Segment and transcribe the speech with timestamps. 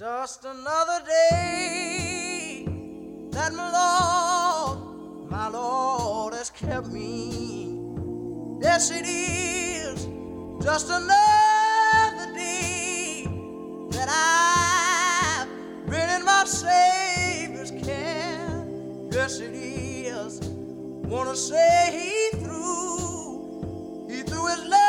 [0.00, 2.64] Just another day
[3.32, 7.78] that my Lord, my Lord has kept me.
[8.62, 10.06] Yes, it is
[10.64, 13.26] just another day
[13.90, 18.66] that I've been in my Savior's care.
[19.12, 20.40] Yes, it is.
[20.40, 24.79] Wanna say He threw, He threw His loving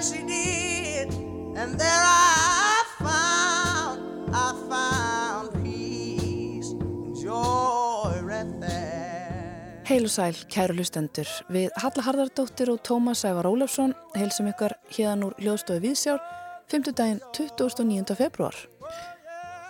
[0.00, 1.12] Yes, He did.
[1.60, 4.00] And there I found,
[4.34, 9.84] I found peace and joy right there.
[9.84, 11.28] Heil og sæl, kæru hlustendur.
[11.52, 16.24] Við Halla Harðardóttir og Tómas Ævar Ólafsson heilsum ykkar hérðan úr Ljóðstofi Víðsjár
[16.72, 16.96] 5.
[16.96, 18.16] daginn 29.
[18.16, 18.56] februar.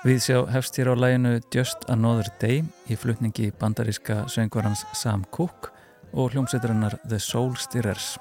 [0.06, 5.74] Viðsjá hefst hér á læginu Just Another Day í flutningi bandaríska söngvarans Sam Cooke
[6.14, 8.14] og hljómsveiturinnar The Soul Stirrers.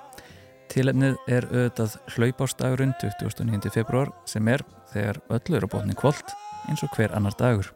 [0.69, 3.71] Tilefnið er auðvitað hlaupástagurinn 29.
[3.73, 4.61] februar sem er
[4.91, 6.33] þegar öllu eru bótni kvöld
[6.69, 7.71] eins og hver annar dagur.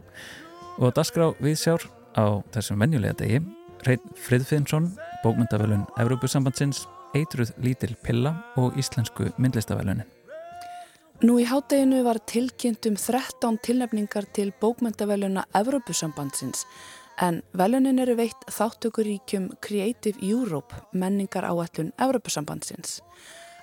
[0.77, 3.41] Og dasgrá Viðsjár á þessum venjulega degi
[3.87, 4.91] Reyn Friðfinnsson,
[5.23, 6.85] bókmyndavelun Evrópusambandsins,
[7.17, 10.05] Eitruð Lítil Pilla og Íslensku myndlistavelunin.
[11.25, 16.67] Nú í hádeginu var tilkynnt um 13 tilnefningar til bókmyndaveluna Evrópusambandsins
[17.21, 23.01] en velunin eru veitt þáttökuríkjum Creative Europe menningar áallun Evrópusambandsins.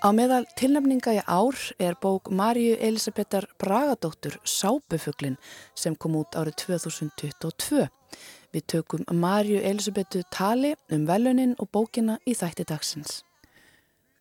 [0.01, 5.37] Á meðal tilnefninga í ár er bók Marju Elisabetar Bragadóttur Sápufuglin
[5.77, 7.89] sem kom út árið 2022.
[8.55, 13.21] Við tökum Marju Elisabetu tali um velunin og bókina í þætti dagsins.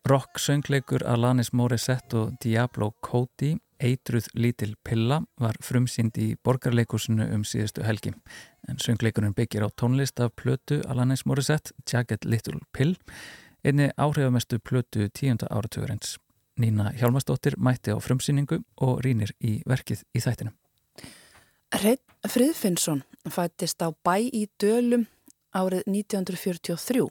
[0.04, 7.44] Rock söngleikur Alanis Morissette og Diablo Cody Eitruð lítil pilla var frumsýnd í borgarleikusinu um
[7.48, 8.12] síðustu helgi
[8.68, 12.98] en söngleikurinn byggir á tónlist af plötu Alanis Morissette Jagged Little Pill
[13.64, 16.18] einni áhrifamestu plötu tíunda áratugurins.
[16.60, 20.56] Nína Hjálmarsdóttir mætti á frumsýningu og rínir í verkið í þættinum.
[21.80, 23.00] Reyn Friðfinnsson
[23.32, 25.06] fættist á bæ í Dölum
[25.56, 27.08] árið 1943.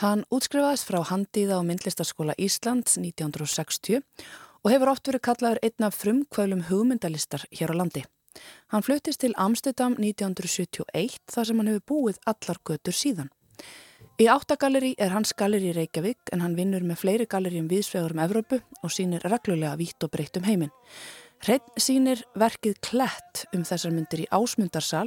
[0.00, 5.96] Hann útskrifaðist frá Handíða og myndlistarskóla Íslands 1960 og hefur oft verið kallaður einn af
[5.96, 8.04] frumkvölum hugmyndalistar hér á landi.
[8.68, 13.32] Hann fluttist til Amsterdam 1971 þar sem hann hefur búið allar götur síðan.
[14.20, 18.12] Í áttagalleri er hans galleri í Reykjavík en hann vinnur með fleiri galleri um viðsvegur
[18.12, 20.74] um Evrópu og sínir reglulega vítt og breytt um heiminn.
[21.40, 25.06] Hreinn sínir verkið Klett um þessar myndir í Ásmundarsal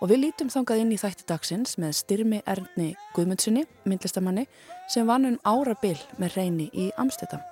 [0.00, 4.48] og við lítum þangað inn í þætti dagsins með styrmi Erni Guðmundssoni, myndlistamanni,
[4.90, 7.46] sem vann um árabil með reyni í Amstedam.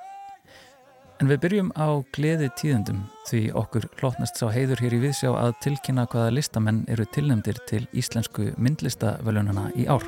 [1.17, 2.99] En við byrjum á gleði tíðendum
[3.31, 7.87] því okkur hlotnast sá heiður hér í viðsjá að tilkynna hvaða listamenn eru tilnæmdir til
[7.97, 10.05] íslensku myndlistavölunana í ár.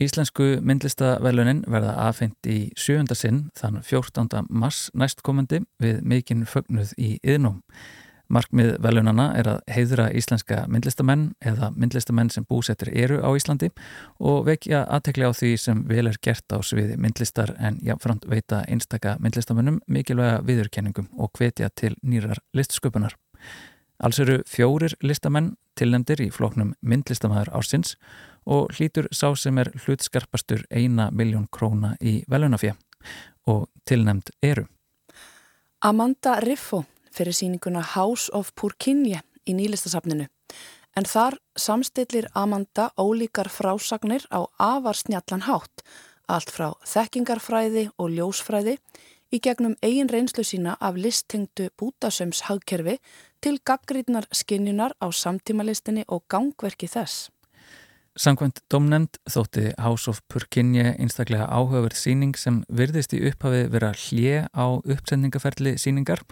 [0.00, 4.46] Íslensku myndlistavelunin verða aðfengt í sjöunda sinn þann 14.
[4.48, 7.58] mars næstkomandi við mikinn fögnuð í yðnum.
[8.32, 13.68] Markmið velunana er að heiðra íslenska myndlistamenn eða myndlistamenn sem búsettir eru á Íslandi
[14.22, 18.62] og vekja aðtekli á því sem vel er gert á sviði myndlistar en jáfnframt veita
[18.70, 23.18] einstaka myndlistamennum mikilvæga viðurkenningum og hvetja til nýrar listsköpunar.
[24.00, 27.96] Alls eru fjórir listamenn tilnefndir í floknum myndlistamæður ársins
[28.48, 32.72] og hlýtur sá sem er hlutskarpastur eina miljón króna í velunafjö
[33.52, 34.64] og tilnefnd eru.
[35.84, 40.28] Amanda Riffo fyrir síninguna House of Purkinje í nýlistasafninu.
[40.96, 45.84] En þar samstillir Amanda ólíkar frásagnir á afar snjallan hátt,
[46.26, 48.78] allt frá þekkingarfræði og ljósfræði
[49.30, 52.98] í gegnum eigin reynslu sína af listtengdu bútasöms hagkerfi
[53.40, 57.30] til gaggrýtnar skinjunar á samtímalistinni og gangverki þess.
[58.18, 64.48] Samkvæmt domnend þótti House of Purkinje einstaklega áhugaverð síning sem virðist í upphafi vera hlje
[64.50, 66.24] á uppsendingaferli síningar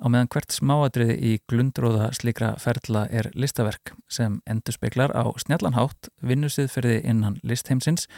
[0.00, 6.10] á meðan hvert smáadriði í glundróða slikra ferla er listaverk sem endur speklar á snjallanhátt
[6.24, 6.72] vinnusið
[7.04, 8.08] innan listheimsins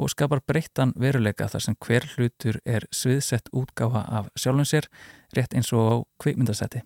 [0.00, 4.88] og skapar breyttan veruleika þar sem hver hlutur er sviðsett útgáfa af sjálfum sér
[5.36, 6.82] rétt eins og á kvikmyndasetti.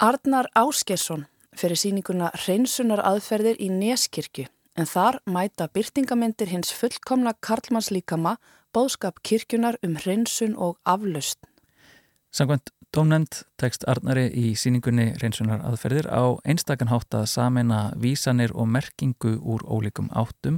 [0.00, 1.26] Arnar Áskersson
[1.56, 4.46] fyrir síninguna hreinsunar aðferðir í Neskirkju
[4.78, 8.36] en þar mæta byrtingamindir hins fullkomna Karlmanns líkama
[8.74, 11.42] bóðskap kirkjunar um hreinsun og aflaust.
[12.32, 18.66] Samkvæmt Dómnend tekst Arnari í síningunni reynsunar aðferðir á einstakann hátt að samena vísanir og
[18.66, 20.56] merkingu úr ólíkum áttum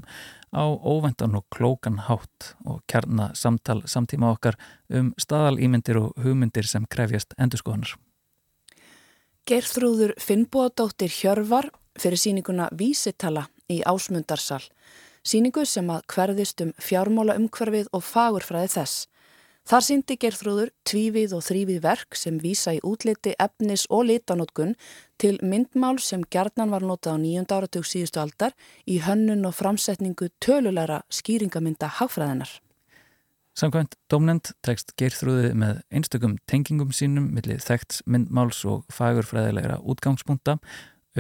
[0.49, 4.57] á óvendan og klókan hátt og kjarna samtal samtíma okkar
[4.89, 7.99] um staðalýmyndir og hugmyndir sem krefjast endurskoðanar.
[9.45, 11.69] Gerþrúður Finnbóðadóttir Hjörvar
[12.01, 14.63] fyrir síninguna Vísitala í Ásmundarsal.
[15.21, 19.09] Síningu sem að hverðist um fjármála umhverfið og fagurfræði þess.
[19.63, 24.75] Þar síndi gerðrúður tvívið og þrývið verk sem vísa í útliti, efnis og litanótkun
[25.23, 28.57] til myndmál sem gerðnan var notað á nýjönda áratug síðustu aldar
[28.91, 32.51] í hönnun og framsetningu tölulegra skýringamynda hagfræðinar.
[33.53, 40.57] Samkvæmt domnend tekst gerðrúði með einstökum tengingum sínum millir þekkt myndmáls og fagurfræðilegra útgangspunkta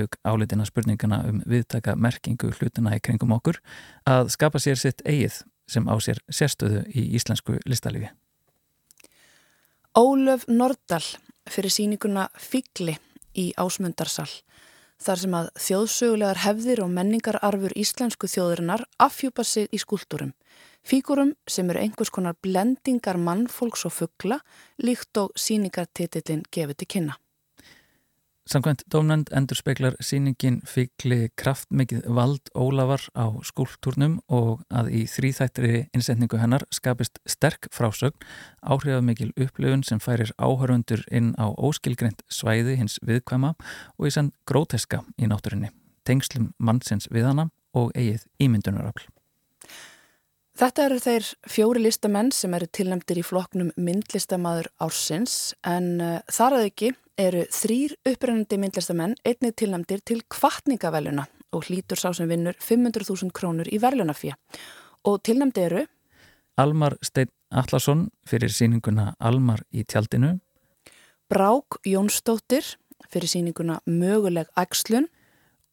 [0.00, 3.60] auk álitina spurningana um viðtaka merkingu hlutina í kringum okkur
[4.08, 8.08] að skapa sér sitt eigið sem á sér sérstöðu í íslensku listalífi.
[9.92, 11.04] Ólöf Nordal
[11.52, 12.94] fyrir síninguna Figli
[13.36, 14.30] í Ásmundarsal
[15.04, 20.30] þar sem að þjóðsögulegar hefðir og menningararfur íslensku þjóðurinnar afhjúpa sig í skúltúrum.
[20.80, 24.40] Fígurum sem eru einhvers konar blendingar mannfólks og fuggla
[24.80, 27.18] líkt og síningartitillin gefið til kynna.
[28.42, 35.84] Samkvæmt dómnend endur speklar síningin fykli kraftmikið vald Ólafar á skúltúrnum og að í þrýþættri
[35.94, 38.18] innsetningu hennar skapist sterk frásögn,
[38.66, 43.54] áhrifamikil upplifun sem færir áhörundur inn á óskilgreynd svæði hins viðkvæma
[43.94, 45.70] og í sann gróteska í náttúrinni,
[46.02, 47.46] tengslum mannsins við hana
[47.78, 49.06] og eigið ímyndunarafl.
[50.58, 56.58] Þetta eru þeir fjóri listamenn sem eru tilnæmtir í floknum myndlistamaður ársins en uh, þar
[56.58, 62.56] að ekki eru þrýr upprennandi myndlistamenn einnig tilnæmdir til kvartningavelluna og hlítur sá sem vinnur
[62.56, 64.32] 500.000 krónur í verðlunafjö.
[65.04, 65.84] Og tilnæmdi eru
[66.56, 70.38] Almar Steinn Allarsson fyrir síninguna Almar í tjaldinu
[71.32, 72.76] Brák Jónsdóttir
[73.08, 75.08] fyrir síninguna Möguleg Ægslun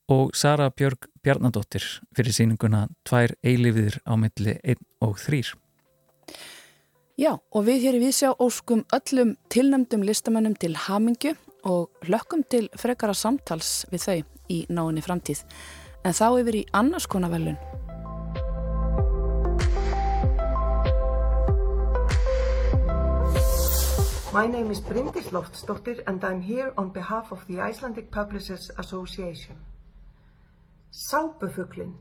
[0.09, 1.83] og Sara Björg Bjarnadóttir
[2.15, 5.44] fyrir síninguna Tvær eilifiðir á milli 1 og 3.
[7.19, 11.33] Já, og við hér í Vísjá óskum öllum tilnæmdum listamennum til hamingju
[11.68, 14.16] og lökkum til frekara samtals við þau
[14.48, 15.42] í náinni framtíð.
[16.07, 17.60] En þá yfir í annars konar velun.
[24.31, 29.60] My name is Bryndis Loftsdóttir and I'm here on behalf of the Icelandic Publishers Association.
[30.89, 31.98] Sápufuglin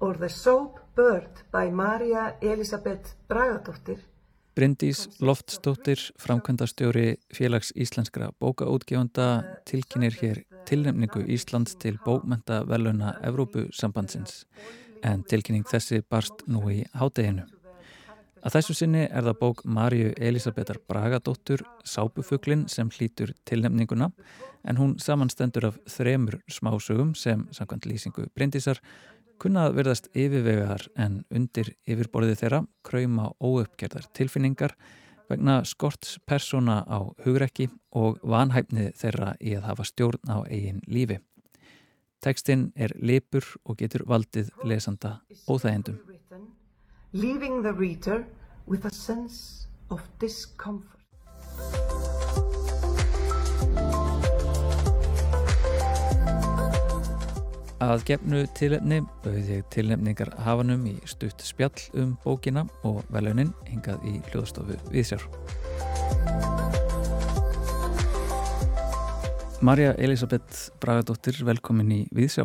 [0.00, 4.08] or The Soap Bird by Maria Elisabeth Bragadóttir
[4.58, 9.26] Bryndís Loftsdóttir, framkvæmdastjóri félags íslenskra bókaútgefanda
[9.70, 14.40] tilkynir hér tilnefningu Íslands til bókmenta veluna Evrópusambandsins
[15.06, 17.44] en tilkynning þessi barst nú í hádeginu.
[18.42, 24.10] Að þessu sinni er það bók Marju Elisabetar Bragadóttur Sápufuglin sem hlýtur tilnefninguna
[24.66, 28.82] en hún samanstendur af þremur smásögum sem samkvæmt lýsingu Bryndísar
[29.38, 34.74] kunna verðast yfirvegar en undir yfirborðið þeirra krauma óuppgerðar tilfinningar
[35.28, 41.20] vegna skorts persóna á hugrekki og vanhæfnið þeirra í að hafa stjórn á eigin lífi.
[42.24, 46.00] Tekstinn er lipur og getur valdið lesanda óþægendum.
[47.12, 48.26] Leaving the reader
[48.66, 50.97] with a sense of discomfort.
[57.88, 64.18] Að gefnu tilefni bauði tilnefningar hafanum í stutt spjall um bókina og velunin hingað í
[64.26, 65.24] hljóðstofu Viðsjár.
[69.64, 72.44] Marja Elisabeth Bragadóttir, velkomin í Viðsjá.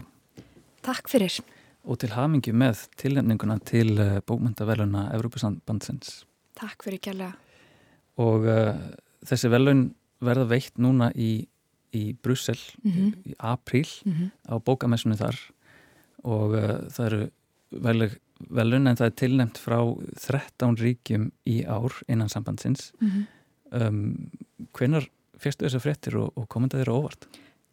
[0.88, 1.41] Takk fyrir.
[1.84, 6.22] Og til hafingju með tilnefninguna til eh, bókmyndaveluna Európusambandsins.
[6.56, 7.36] Takk fyrir kjærlega.
[8.24, 8.77] Og uh,
[9.27, 9.89] þessi velun
[10.24, 11.50] verða veitt núna í
[11.94, 13.14] í Brussel mm -hmm.
[13.30, 14.30] í apríl mm -hmm.
[14.50, 15.38] á bókamessunni þar
[16.24, 17.30] og uh, það eru
[18.50, 19.80] velun en það er tilnæmt frá
[20.20, 23.26] 13 ríkjum í ár innan sambandsins mm -hmm.
[23.72, 24.30] um,
[24.74, 27.28] hvenar fyrstu þessar frettir og, og komenda þeirra óvart?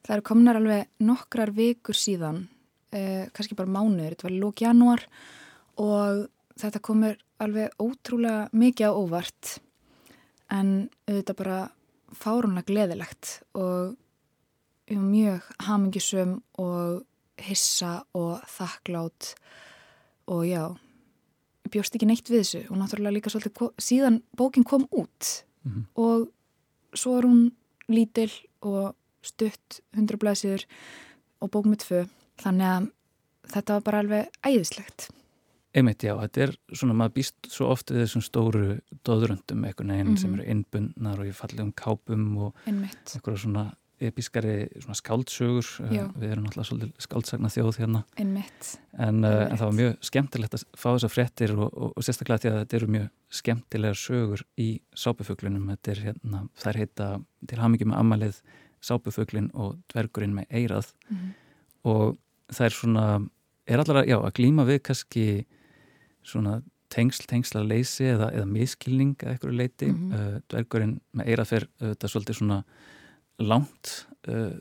[0.07, 2.49] Það eru kominar alveg nokkrar vikur síðan
[2.93, 5.03] eh, kannski bara mánuður, þetta var lók janúar
[5.77, 6.29] og
[6.61, 9.61] þetta komur alveg ótrúlega mikið á óvart
[10.50, 11.59] en þetta bara
[12.17, 13.97] fárunlega gleðilegt og
[14.99, 17.04] mjög hamingisum og
[17.40, 19.35] hissa og þakklátt
[20.30, 20.64] og já,
[21.70, 25.85] bjóst ekki neitt við þessu og náttúrulega líka svolítið síðan bókin kom út mm -hmm.
[25.94, 26.28] og
[26.94, 27.52] svo er hún
[27.88, 28.30] lítil
[28.62, 30.66] og stutt hundra blæsir
[31.40, 32.90] og bók með tvö þannig að
[33.52, 35.11] þetta var bara alveg æðislegt
[35.70, 40.06] Einmitt, já, þetta er svona, maður býst svo oft við þessum stóru dóðröndum einhvern veginn
[40.06, 40.20] mm -hmm.
[40.20, 46.04] sem eru innbundnar og í fallegum kápum og einhverja svona episkari skáldsögur, Já.
[46.16, 48.71] við erum alltaf svolítið skáldsagna þjóð hérna Einmitt.
[48.99, 52.40] en, uh, en það var mjög skemmtilegt að fá þessar fréttir og, og, og sérstaklega
[52.45, 53.09] því að þetta eru mjög
[53.40, 54.69] skemmtilegar sögur í
[55.95, 57.11] er hérna, þær heita
[57.47, 58.40] til hamingjum með ammalið
[58.80, 61.30] sápufuglin og dvergurinn með eirað Mhm.
[61.85, 62.19] og
[62.50, 63.07] það er svona
[63.71, 65.45] er allar að, já, að glíma við kannski
[66.26, 70.12] svona tengsl, tengsla leysi eða, eða miskilning að einhverju leiti Mhm.
[70.12, 72.64] uh, dvergurinn með eirað fer þetta svolítið svona
[73.40, 74.56] langt uh,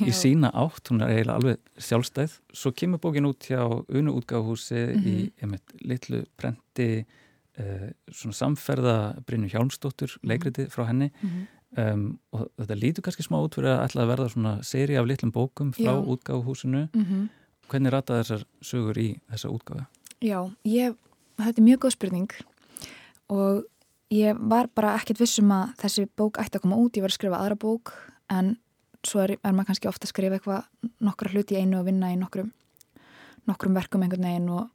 [0.00, 2.38] í sína átt, hún er eiginlega alveg sjálfstæð.
[2.56, 5.32] Svo kemur bókin út hjá Unu útgáfhúsi í Mhm.
[5.42, 7.04] einmitt, litlu prenti
[7.58, 8.94] uh, svona samferða
[9.26, 11.46] Brynju Hjálmsdóttur leikriti frá henni Mhm.
[11.76, 15.06] um, og þetta lítur kannski smá út fyrir að ætla að verða svona seri af
[15.06, 16.06] litlum bókum frá Já.
[16.06, 16.88] útgáfhúsinu.
[16.94, 17.28] Mhm.
[17.68, 19.86] Hvernig rata þessar sögur í þessa útgáfu?
[20.22, 20.96] Já, ég,
[21.38, 22.30] þetta er mjög góð spurning
[23.30, 23.64] og
[24.12, 27.18] ég var bara ekkert vissum að þessi bók ætti að koma út, ég var að
[27.18, 27.92] skrifa aðra bók
[28.32, 28.54] en
[29.04, 32.12] svo er, er maður kannski ofta að skrifa eitthvað nokkra hluti í einu og vinna
[32.12, 32.52] í nokkrum,
[33.48, 34.70] nokkrum verkum einhvern veginn og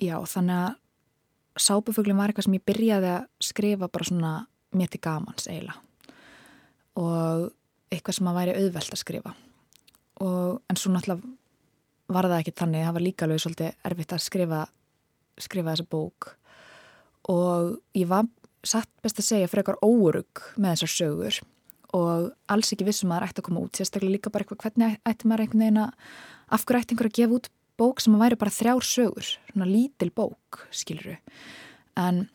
[0.00, 4.32] já, þannig að sápufuglin var eitthvað sem ég byrjaði að skrifa bara svona
[4.72, 5.80] mér til gamans eiginlega.
[7.00, 7.50] Og
[7.92, 9.34] eitthvað sem að væri auðvelt að skrifa.
[10.24, 14.24] Og en svo náttúrulega var það ekki þannig, það var líka alveg svolítið erfitt að
[14.24, 14.60] skrifa,
[15.40, 16.30] skrifa þessa bók.
[17.32, 18.28] Og ég var
[18.66, 21.40] satt best að segja frekar óurug með þessar sögur
[21.96, 25.00] og alls ekki vissum að það ætti að koma út sérstaklega líka bara eitthvað hvernig
[25.08, 25.90] ætti maður einhvern veginn að
[26.52, 29.68] af hverju ætti einhver að gefa út bók sem að væri bara þrjár sögur, svona
[29.68, 31.16] lítil bók skiluru,
[31.96, 32.26] en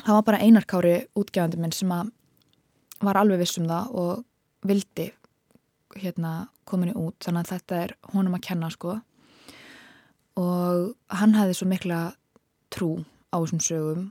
[0.00, 2.12] það var bara einarkári útgefandi minn sem að
[3.02, 4.24] var alveg viss um það og
[4.68, 5.08] vildi
[5.98, 6.32] hérna
[6.68, 8.98] kominu út þannig að þetta er honum að kenna sko.
[10.40, 12.00] Og hann hefði svo mikla
[12.72, 12.92] trú
[13.34, 14.04] á þessum sögum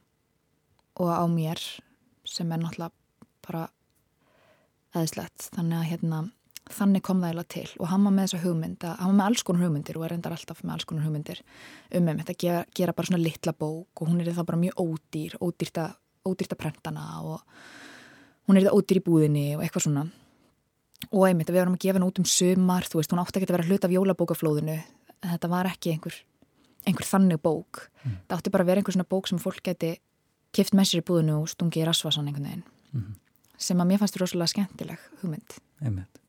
[1.01, 1.61] og á mér
[2.27, 2.93] sem er náttúrulega
[3.47, 3.63] bara
[4.95, 6.21] eðislegt þannig að hérna
[6.71, 7.67] þannig kom það eiginlega til.
[7.81, 10.13] Og hann var með þessa hugmynd að, hann var með alls konar hugmyndir og er
[10.13, 11.41] reyndar alltaf með alls konar hugmyndir
[11.97, 14.61] um með þetta að gera, gera bara svona litla bók og hún er það bara
[14.61, 15.95] mjög ódýr ódýrt að,
[16.29, 17.45] ódýrt að prentana og
[18.47, 20.05] hún er það ódýr í búðinni og eitthvað svona.
[21.09, 23.41] Og einmitt að við varum að gefa henni út um sumar þú veist, hún átti
[23.41, 24.77] ekki að vera hlut af jólabókaflóðinu.
[25.25, 26.19] Þetta var ekki einhver,
[26.85, 27.87] einhver þannig bók.
[28.05, 28.21] Mm.
[28.29, 29.95] það átti bara að vera einhver svona bók sem fólk geti
[30.53, 32.63] kift með sér í búðinu og stungi í rasvasan einhvern veginn.
[32.91, 33.20] Mhm.
[33.61, 36.19] Sem að mér fannst rosalega skemmtileg hugmynd Einmitt.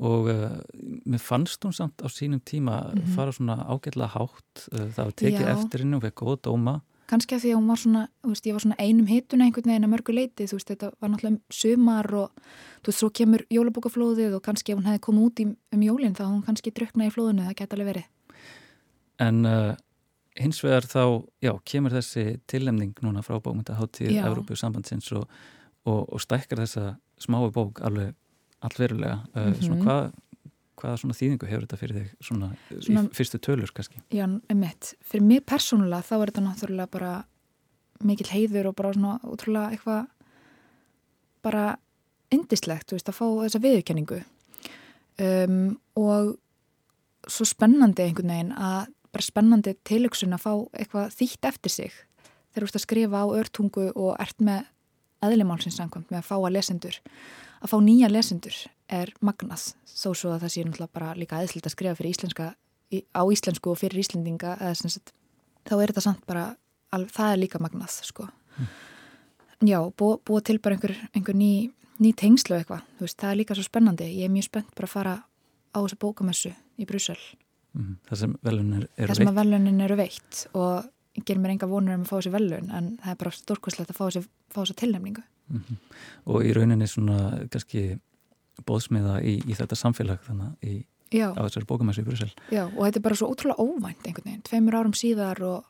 [0.00, 0.60] Og uh,
[1.08, 3.14] mér fannst hún samt á sínum tíma Mhm.
[3.16, 5.52] fara svona ágætlega hátt, uh, það var tekið Já.
[5.56, 6.80] eftir henni og fekk góða dóma.
[7.10, 9.66] kannski að því að hún var svona, þú veist, ég var svona einum hituna einhvern
[9.66, 12.30] veginn að mörgu leiti, þú veist, þetta var náttúrulega sumar og
[12.84, 16.14] þú veist, svo kemur jólabókaflóðið og kannski ef hún hefði komið út í, um jólinn
[16.14, 18.06] þá hún kannski druknaði í flóðinu, það geti alveg verið.
[19.20, 19.74] En uh,
[20.38, 21.02] hins vegar þá,
[21.42, 24.22] já, kemur þessi tillemning núna frá bókmyndaháttíð Já.
[24.30, 25.26] Evrópu sambandsins og,
[25.90, 26.84] og, og stækkar þessa
[27.20, 28.14] smáu bók alveg
[28.62, 29.20] allverulega.
[29.34, 29.60] Uh, Mhm.
[29.66, 30.12] Svona hvað,
[30.80, 32.48] hvaða svona þýðingu hefur þetta fyrir þig svona,
[32.80, 34.00] Svona- í fyrstu tölur kannski?
[34.10, 34.94] Já, einmitt.
[35.04, 37.12] Fyrir mig persónulega þá er þetta náttúrulega bara
[38.04, 40.06] mikill heiður og bara svona útrúlega eitthvað
[41.42, 41.64] bara
[42.32, 44.20] indislegt, þú veist, að fá þessa viðurkenningu
[45.20, 46.36] um, og
[47.28, 51.92] svo spennandi einhvern veginn að bara spennandi tilöksun að fá eitthvað þýtt eftir sig
[52.54, 54.68] þegar þú ert að skrifa á örtungu og ert með
[55.24, 56.98] eðlimálsins samkvæmt með að fá að lesendur.
[57.60, 58.58] Að fá nýja lesendur
[58.90, 62.46] er magnað þó svo að það sé náttúrulega bara líka eðslilt að skrifa fyrir íslenska
[63.14, 65.12] á íslensku og fyrir íslendinga sagt,
[65.68, 66.46] þá er þetta samt bara
[66.90, 68.26] alveg, það er líka magnað sko.
[69.60, 71.68] Já, búa, búa til bara einhver, einhver ný,
[72.00, 74.08] ný tengslu eitthvað, það er líka svo spennandi.
[74.22, 75.14] Ég er mjög spennt bara að fara
[75.70, 77.20] á þessu bókamessu í Brussel,
[77.70, 80.88] Mm, það sem velun er, er það sem velunin eru veitt og
[81.26, 83.96] ger mér enga vonur um að fá þessi velun en það er bara stórkvæslegt að
[83.98, 84.22] fá þessi,
[84.54, 85.76] fá þessi tilnefningu Mhm.
[86.30, 87.98] og í rauninni svona kannski
[88.66, 90.84] bóðsmiða í, í þetta samfélag þannig í,
[91.18, 92.30] á þessari bókamessu í Brussel.
[92.52, 95.64] já, og þetta er bara svo ótrúlega óvænt einhvern veginn, tveimur árum síðar og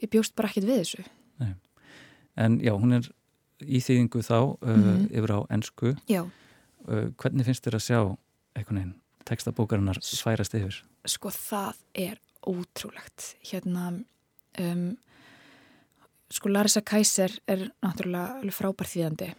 [0.00, 1.04] ég bjóst bara ekkit við þessu
[2.38, 3.02] En já, hún er
[3.66, 5.08] í þýðingu þá uh, Mhm.
[5.10, 5.96] yfir á ensku.
[6.08, 6.30] já,
[6.88, 8.16] Uh, hvernig finnst þér að sjá
[8.56, 8.94] einhvern veginn
[9.26, 10.82] textabókarinnar færast yfir?
[11.04, 13.34] Sko það er ótrúlegt.
[13.50, 13.90] Hérna,
[14.62, 14.88] um,
[16.32, 19.30] sko Larissa Kaiser er náttúrulega frábær þýðandi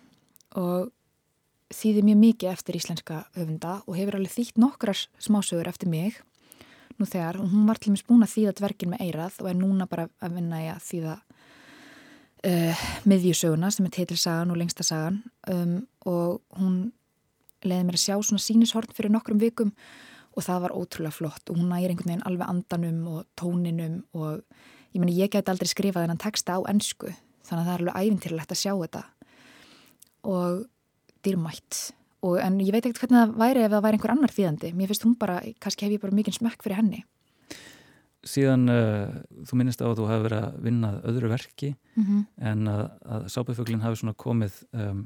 [0.60, 0.90] og
[1.70, 6.18] þýði mjög mikið eftir íslenska höfunda og hefur alveg þýtt nokkrar smásögur eftir mig
[6.98, 7.40] nú þegar.
[7.40, 10.10] Og hún var til og með spúna þýða dvergin með eirað og er núna bara
[10.20, 11.16] að vinna í að þýða
[12.50, 15.76] uh, miðjusöguna sem er titilsagan og lengsta sagan um,
[16.10, 16.90] og hún
[17.64, 19.74] leiði mér að sjá svona sínishorn fyrir nokkrum vikum
[20.40, 21.46] og það var ótrúlega flott.
[21.52, 24.42] Og hún næri einhvern veginn alveg andanum og tóninum og
[24.96, 27.12] ég meni ég gæti aldrei skrifað þennan texta á ennsku
[27.50, 29.06] þannig að það er alveg æfintilegt að sjá þetta.
[30.30, 30.66] Og
[31.26, 31.80] dýrmætt.
[32.28, 34.74] Og en ég veit ekkert hvernig það væri ef það væri einhver annar þýðandi.
[34.76, 37.04] Mér finnst hún bara, kannski hef ég bara mikið smekk fyrir henni.
[38.28, 39.14] Síðan uh,
[39.48, 42.26] þú minnist á að þú hafi verið að vinnað öðru verki mm -hmm.
[42.52, 42.84] en að,
[43.16, 45.06] að sápufuglinn hafi svona komið um,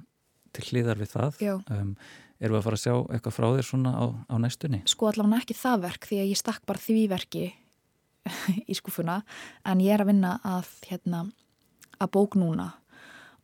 [0.53, 1.41] til hliðar við það.
[1.69, 1.95] Um,
[2.43, 4.81] erum við að fara að sjá eitthvað frá þér svona á, á næstunni?
[4.89, 7.43] Sko allavega ekki það verk því að ég stakk bara því verki
[8.71, 9.19] í skufuna
[9.69, 11.25] en ég er að vinna að, hérna,
[11.99, 12.69] að bók núna.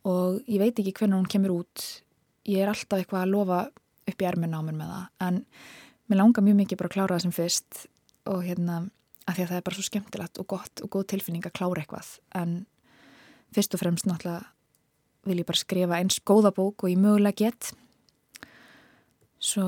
[0.08, 1.86] Og ég veit ekki hvernig hún kemur út.
[2.48, 3.60] Ég er alltaf eitthvað að lofa
[4.10, 5.10] upp í erminna á mér með það.
[5.26, 5.42] En
[6.10, 7.82] mér langar mjög mikið bara að klára það sem fyrst.
[8.30, 8.78] Og hérna
[9.28, 11.82] af því að það er bara svo skemmtilegt og gott og góð tilfinning að klára
[11.84, 12.14] eitthvað.
[12.36, 12.56] En
[13.54, 14.48] fyrst og fremst náttúrulega
[15.28, 17.72] vil ég bara skrifa eins góða bók og ég mögulega get
[19.40, 19.66] svo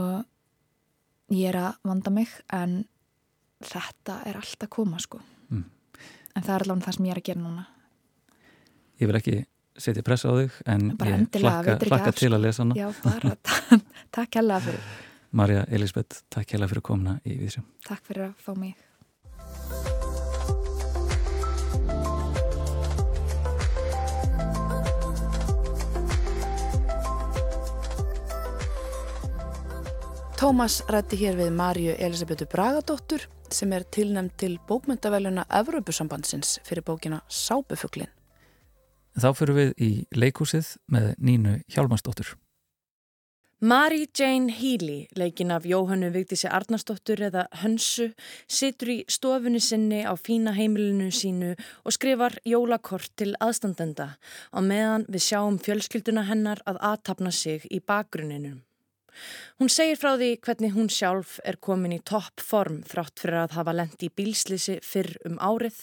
[1.33, 2.83] ég er að vanda mig en
[3.63, 5.21] þetta er allt að koma sko.
[5.53, 5.65] Mm.
[6.37, 7.65] en það er allavega það sem ég er að gera núna.
[9.01, 9.39] Ég vil ekki
[9.83, 12.77] setja pressa á þig en bara ég hlakka, hlakka til að lesa hana.
[12.77, 13.37] Já, bara,
[14.17, 14.93] takk hella fyrir.
[15.33, 18.77] Marja Elisabeth, takk hella fyrir komna í Vísjum Takk fyrir að fá mig
[30.39, 37.21] Tómas rætti hér við Marju Elisabetu Bragadóttur sem er tilnæmt til bókmyndaveluna Evrópusambandsins fyrir bókina
[37.29, 38.11] Sábufuglin.
[39.19, 42.35] Þá fyrir við í leikúsið með Nínu Hjálmarsdóttur.
[43.63, 48.09] Mary Jane Healy, leikin af Jóhannu Vigdísi Arnarsdóttur eða Hönsu,
[48.51, 51.53] situr í stofunni sinni á fína heimilinu sínu
[51.87, 54.09] og skrifar jólakort til aðstandenda
[54.51, 58.65] á meðan við sjáum fjölskylduna hennar að aðtapna sig í bakgrunninum.
[59.61, 63.57] Hún segir frá því hvernig hún sjálf er komin í topp form þrátt fyrir að
[63.59, 65.81] hafa lendi í bílslisi fyrr um árið,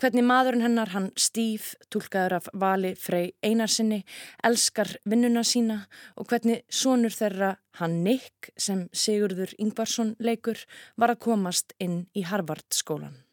[0.00, 4.02] hvernig maðurinn hennar hann Steve, tólkaður af Vali Frey Einarsinni,
[4.44, 5.82] elskar vinnuna sína
[6.16, 10.62] og hvernig sonur þeirra hann Nick sem Sigurður Ingvarsson leikur
[10.96, 13.23] var að komast inn í Harvard skólan.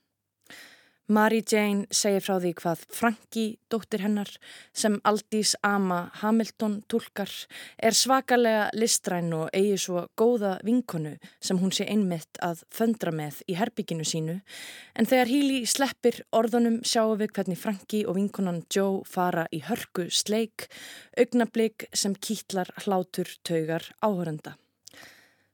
[1.12, 4.30] Mary Jane segir frá því hvað Franki, dóttir hennar,
[4.72, 7.28] sem Aldís Ama Hamilton tólkar,
[7.76, 13.42] er svakalega listræn og eigi svo góða vinkonu sem hún sé einmitt að föndra með
[13.52, 14.38] í herbygginu sínu.
[14.96, 20.08] En þegar Híli sleppir orðunum sjáum við hvernig Franki og vinkonan Joe fara í hörku
[20.08, 20.70] sleik,
[21.20, 24.56] augnablík sem kýtlar hlátur taugar áhörenda.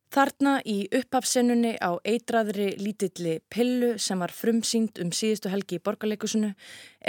[0.08, 6.54] Þarna í upphafsennunni á eitraðri lítilli pillu sem var frumsýnd um síðustu helgi í borgarleikusinu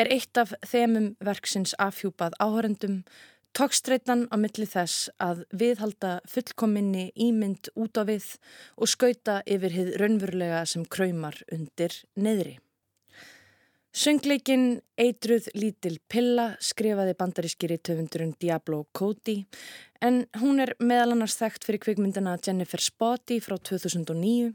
[0.03, 3.05] er eitt af þemum verksins afhjúpað áhörendum,
[3.55, 8.33] tókstreitan á milli þess að viðhalda fullkominni ímynd út á við
[8.77, 12.59] og skauta yfir hið raunverulega sem kræmar undir neðri.
[13.99, 19.41] Söngleikin Eitruð lítil pilla skrifaði bandarískiri töfundurinn Diablo Cody
[19.99, 24.53] en hún er meðal annars þekkt fyrir kvikmyndina Jennifer Spotty frá 2009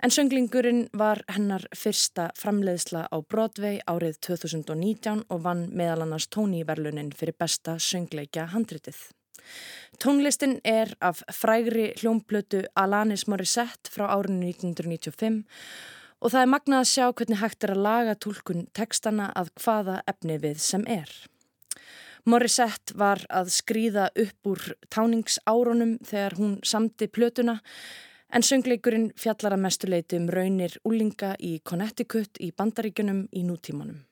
[0.00, 7.12] en sönglingurinn var hennar fyrsta framleiðsla á Broadway árið 2019 og vann meðal annars Tony-verlunin
[7.12, 8.96] fyrir besta söngleikja handritið.
[10.00, 15.44] Tónlistin er af frægri hljómblötu Alanis Morissette frá árinu 1995
[16.20, 20.00] og það er magnað að sjá hvernig hægt er að laga tólkun tekstana að hvaða
[20.10, 21.10] efni við sem er.
[22.28, 27.56] Morissette var að skrýða upp úr táningsárunum þegar hún samti plötuna
[28.30, 34.09] en söngleikurinn fjallar að mestuleiti um raunir úlinga í Connecticut í bandaríkunum í nútímanum.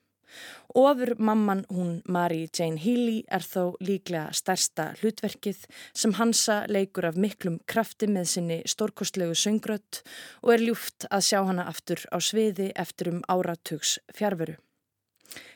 [0.77, 7.17] Ofur mamman hún Mary Jane Healy er þó líklega stærsta hlutverkið sem Hansa leikur af
[7.17, 10.03] miklum krafti með sinni stórkostlegu söngrött
[10.43, 14.59] og er ljúft að sjá hana aftur á sviði eftir um áratugs fjárveru.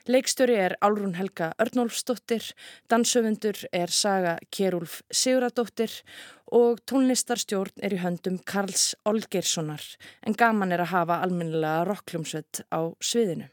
[0.04, 2.44] Leikstöri er Álrún Helga Örnólfsdóttir,
[2.92, 5.96] dansöfundur er Saga Kjærúlf Siguradóttir
[6.52, 9.86] og tónlistarstjórn er í höndum Karls Olgerssonar
[10.28, 13.53] en gaman er að hafa alminnilega rockljómsveit á sviðinu.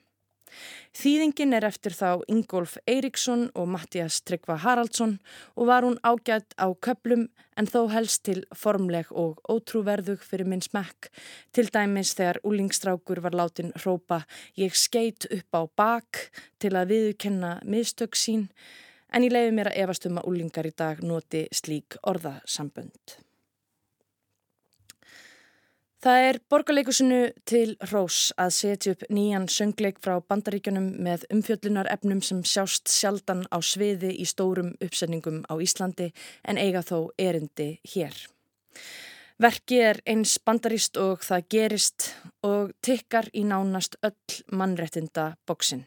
[0.96, 5.18] Þýðingin er eftir þá Ingolf Eiríksson og Mattias Tryggva Haraldsson
[5.56, 10.64] og var hún ágætt á köplum en þó helst til formleg og ótrúverðug fyrir minn
[10.64, 11.10] smekk.
[11.52, 14.24] Til dæmis þegar úlingstrákur var látin hrópa
[14.58, 16.26] ég skeit upp á bak
[16.58, 18.48] til að viðkenna miðstök sín
[19.12, 23.20] en ég leiði mér að efast um að úlingar í dag noti slík orðasambönd.
[26.00, 32.22] Það er borgarleikusinu til Rós að setja upp nýjan söngleik frá bandaríkjunum með umfjöllunar efnum
[32.24, 36.06] sem sjást sjaldan á sviði í stórum uppsetningum á Íslandi
[36.48, 38.16] en eiga þó erindi hér.
[39.36, 42.08] Verki er eins bandarist og það gerist
[42.48, 45.84] og tikkar í nánast öll mannrettinda bóksin.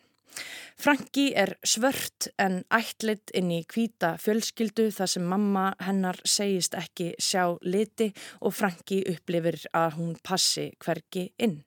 [0.83, 7.13] Franki er svört en ætlit inn í kvíta fjölskyldu þar sem mamma hennar segist ekki
[7.21, 8.09] sjá liti
[8.41, 11.61] og Franki upplifir að hún passi hverki inn.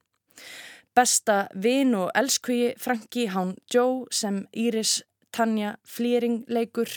[0.97, 4.99] Besta vin og elskuji Franki Hán Joe sem Íris
[5.31, 6.89] Tanja Flýring leikur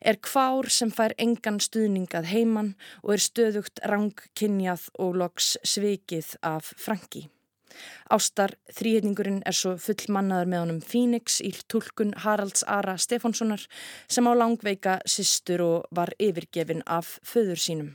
[0.00, 6.36] er kvár sem fær engan stuðning að heiman og er stöðugt rangkynjað og loks svikið
[6.54, 7.26] af Franki.
[8.12, 13.66] Ástar þrýhetningurinn er svo fullmannaður með honum Phoenix í tólkun Haralds Ara Stefánssonar
[14.08, 17.90] sem á langveika sýstur og var yfirgefin af föður sínum.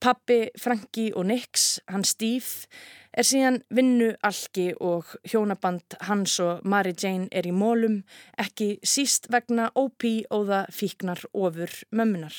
[0.00, 2.64] Pappi, Franki og Nix, hann Steve,
[3.12, 7.98] er síðan vinnu algi og hjónaband hans og Mary Jane er í mólum,
[8.40, 12.32] ekki síst vegna ópí óða fíknar ofur mömmunar.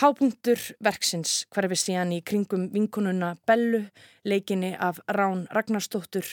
[0.00, 3.82] Hápunktur verksins hverfi síðan í kringum vinkununa Bellu,
[4.24, 6.24] leikinni af Rán Ragnarstóttur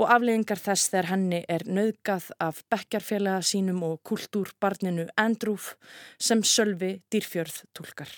[0.00, 5.74] og afleðingar þess þegar henni er nöðgað af bekkjarfélaga sínum og kultúrbarninu Andrúf
[6.16, 8.08] sem sölvi dýrfjörð tólkar.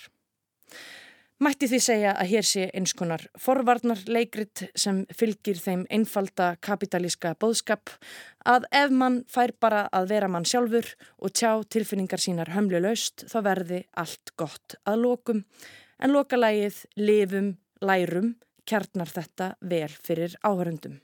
[1.42, 7.32] Mætti því segja að hér sé eins konar forvarnar leikrit sem fylgir þeim einfalda kapitalíska
[7.42, 7.90] bóðskap
[8.46, 13.26] að ef mann fær bara að vera mann sjálfur og tjá tilfinningar sínar hömlu laust
[13.26, 15.42] þá verði allt gott að lokum
[15.98, 17.50] en lokalægið lifum,
[17.82, 21.00] lærum, kjarnar þetta vel fyrir áhörundum.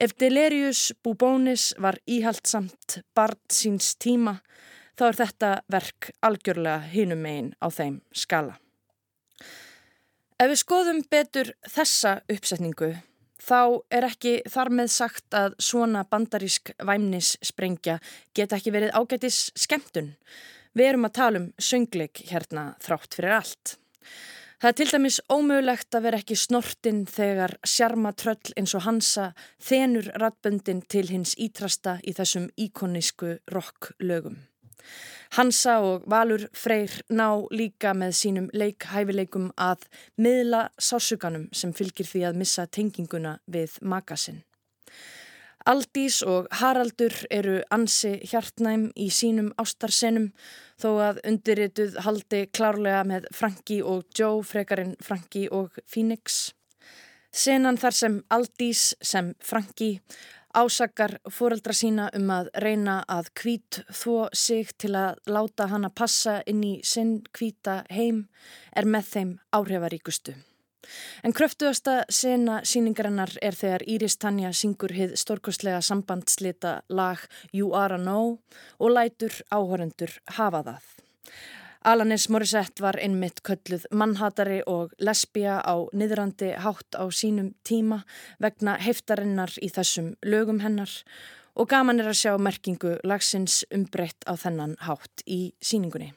[0.00, 4.38] Ef Delirius Bubónis var íhaldsamt barn síns tíma
[4.96, 8.56] þá er þetta verk algjörlega hinum einn á þeim skala.
[10.40, 12.94] Ef við skoðum betur þessa uppsetningu
[13.44, 17.98] þá er ekki þar með sagt að svona bandarísk væmnissprengja
[18.36, 20.14] geta ekki verið ágætis skemmtun.
[20.74, 23.76] Við erum að tala um söngleik hérna þrátt fyrir allt.
[24.62, 29.26] Það er til dæmis ómögulegt að vera ekki snortinn þegar sjarma tröll eins og hansa
[29.60, 34.38] þenur ratböndin til hins ítrasta í þessum íkonísku rocklögum.
[35.34, 42.26] Hansa og Valur Freyr ná líka með sínum leikhæfileikum að miðla sásuganum sem fylgir því
[42.28, 44.44] að missa tenginguna við makasinn.
[45.64, 50.26] Aldís og Haraldur eru ansi hjartnæm í sínum ástarsenum
[50.82, 56.52] þó að undirrituð haldi klárlega með Franki og Joe frekarinn Franki og Phoenix.
[57.32, 59.96] Senan þar sem Aldís sem Franki
[60.54, 66.40] ásakar fóreldra sína um að reyna að kvít þó sig til að láta hana passa
[66.46, 68.26] inn í sinn kvíta heim
[68.76, 70.34] er með þeim áhrifaríkustu.
[71.24, 77.96] En kröftuðasta sena síningarinnar er þegar Íris Tanja syngur hið stórkostlega sambandslita lag You Are
[77.96, 78.38] A No
[78.78, 80.90] og lætur áhorendur hafa það.
[81.84, 87.98] Alanis Morissette var einmitt kölluð mannhatari og lesbija á niðrandi hátt á sínum tíma
[88.40, 90.94] vegna heftarinnar í þessum lögum hennar
[91.52, 96.14] og gaman er að sjá merkingu lagsins umbreytt á þennan hátt í síningunni.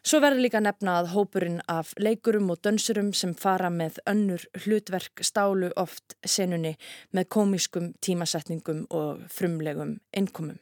[0.00, 5.20] Svo verður líka nefna að hópurinn af leikurum og dönsurum sem fara með önnur hlutverk
[5.20, 6.72] stálu oft senunni
[7.12, 10.56] með komiskum tímasetningum og frumlegum innkomum.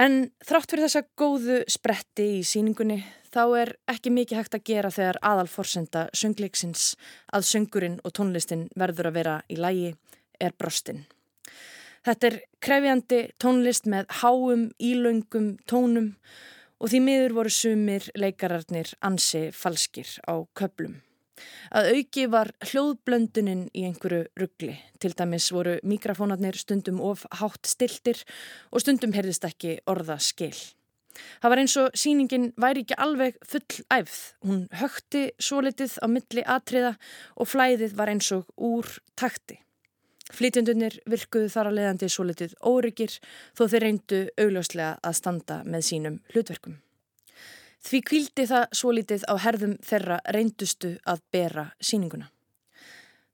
[0.00, 3.02] En þrátt fyrir þessa góðu spretti í síningunni
[3.32, 6.92] þá er ekki mikið hægt að gera þegar aðalforsenda söngleiksins
[7.32, 9.92] að söngurinn og tónlistin verður að vera í lægi
[10.40, 11.04] er brostinn.
[12.02, 16.10] Þetta er krefjandi tónlist með háum, ílaungum tónum
[16.82, 20.98] og því miður voru sumir leikararnir ansi falskir á köplum.
[21.72, 24.76] Að auki var hljóðblönduninn í einhverju ruggli.
[25.00, 28.20] Til dæmis voru mikrofónarnir stundum of hátt stiltir
[28.70, 30.54] og stundum heyrðist ekki orða skil.
[31.42, 34.20] Það var eins og síningin væri ekki alveg full æfð.
[34.46, 36.94] Hún hökti svo litið á milli atriða
[37.36, 39.58] og flæðið var eins og úr takti.
[40.32, 43.18] Flytjandunir virkuðu þar að leiðandi svo litið óryggir
[43.58, 46.78] þó þeir reyndu augljóslega að standa með sínum hlutverkum.
[47.82, 52.28] Því kvildi það svo litið á herðum þeirra reyndustu að bera síninguna.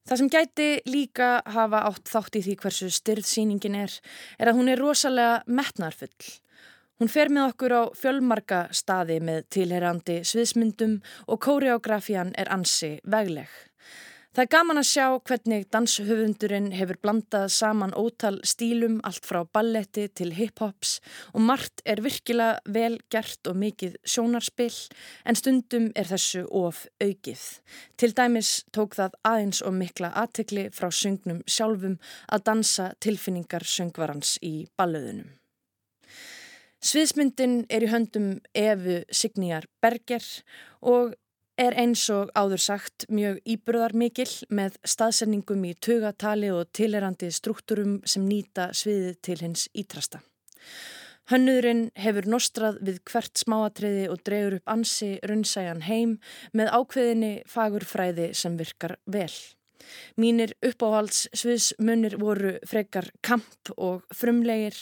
[0.08, 3.92] Það sem gæti líka hafa átt þátt í því hversu styrð síningin er,
[4.40, 6.30] er að hún er rosalega metnarfull.
[6.98, 10.96] Hún fer með okkur á fjölmarka staði með tilherandi sviðsmyndum
[11.28, 13.52] og kóreografían er ansi vegleg.
[14.38, 20.05] Það er gaman að sjá hvernig danshöfundurinn hefur blandað saman ótal stílum allt frá balletti
[20.14, 20.92] til hiphops
[21.33, 24.77] og margt er virkilega vel gert og mikið sjónarspill
[25.27, 27.42] en stundum er þessu of aukið.
[27.98, 31.98] Til dæmis tók það aðeins og mikla aðtekli frá söngnum sjálfum
[32.31, 35.35] að dansa tilfinningar söngvarans í ballöðunum.
[36.79, 40.22] Sviðsmyndin er í höndum Efu Signíjar Berger
[40.79, 41.18] og
[41.58, 48.24] er eins og áður sagt mjög íburðarmikil með staðsendingum í tugatali og tilerandi struktúrum sem
[48.28, 50.22] nýta sviðið til hins ítrasta.
[51.28, 56.16] Hönnurinn hefur nostrað við hvert smáatriði og dreyur upp ansi runnsæjan heim
[56.56, 59.32] með ákveðinni fagurfræði sem virkar vel.
[60.16, 64.76] Mínir uppáhalds sviðsmunir voru frekar kamp og frumlegir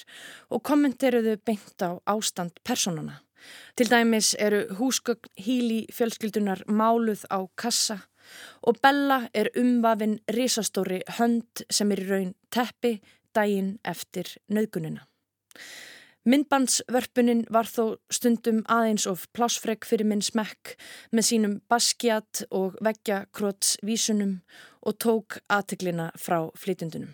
[0.51, 3.26] og kommenteruðu beint á ástand personana.
[3.77, 7.99] Til dæmis eru húsgögn híli fjölskyldunar máluð á kassa
[8.63, 12.97] og Bella er umvafin risastóri hönd sem er í raun teppi
[13.37, 15.05] dægin eftir nöðgununa.
[16.27, 20.73] Myndbandsvörpunin var þó stundum aðeins of plásfreg fyrir minn smekk
[21.15, 24.41] með sínum baskjat og veggjakrótsvísunum
[24.83, 27.13] og tók aðteglina frá flytjundunum.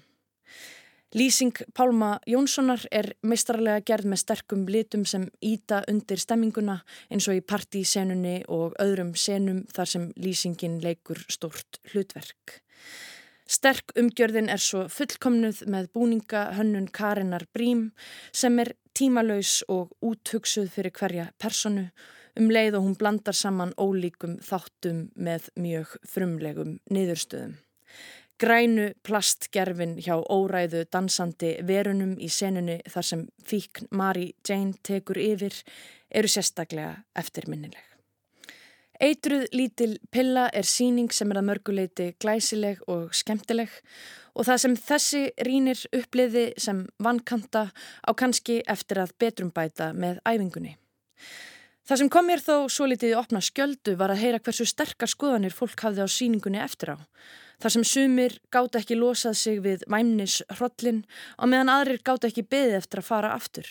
[1.13, 6.79] Lýsing Pálma Jónssonar er meistarlega gerð með sterkum litum sem íta undir stemminguna
[7.13, 12.63] eins og í partísenunni og öðrum senum þar sem lýsingin leikur stort hlutverk.
[13.45, 17.91] Sterk umgjörðin er svo fullkomnuð með búninga hönnun Karinnar Brím
[18.33, 21.91] sem er tímalauðs og úthugsuð fyrir hverja personu
[22.41, 27.59] um leið og hún blandar saman ólíkum þáttum með mjög frumlegum niðurstöðum.
[28.43, 35.55] Grænu plastgerfin hjá óræðu dansandi verunum í senunni þar sem fíkn Mari Jane tekur yfir
[36.11, 37.85] eru sérstaklega eftirminnileg.
[39.03, 43.71] Eitruð lítil pilla er síning sem er að mörguleiti glæsileg og skemmtileg
[44.35, 47.69] og það sem þessi rínir uppliði sem vannkanta
[48.03, 50.77] á kannski eftir að betrumbæta með æfingunni.
[51.83, 55.11] Það sem kom mér þó svo litið í opna skjöldu var að heyra hversu sterkar
[55.11, 56.97] skoðanir fólk hafði á síningunni eftir á.
[57.63, 61.05] Þar sem sumir gátt ekki losað sig við væmnis hrollin
[61.39, 63.69] og meðan aðrir gátt ekki beðið eftir að fara aftur.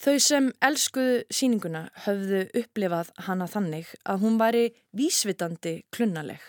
[0.00, 4.64] Þau sem elskuðu síninguna höfðu upplifað hana þannig að hún væri
[4.96, 6.40] vísvitandi klunnaleg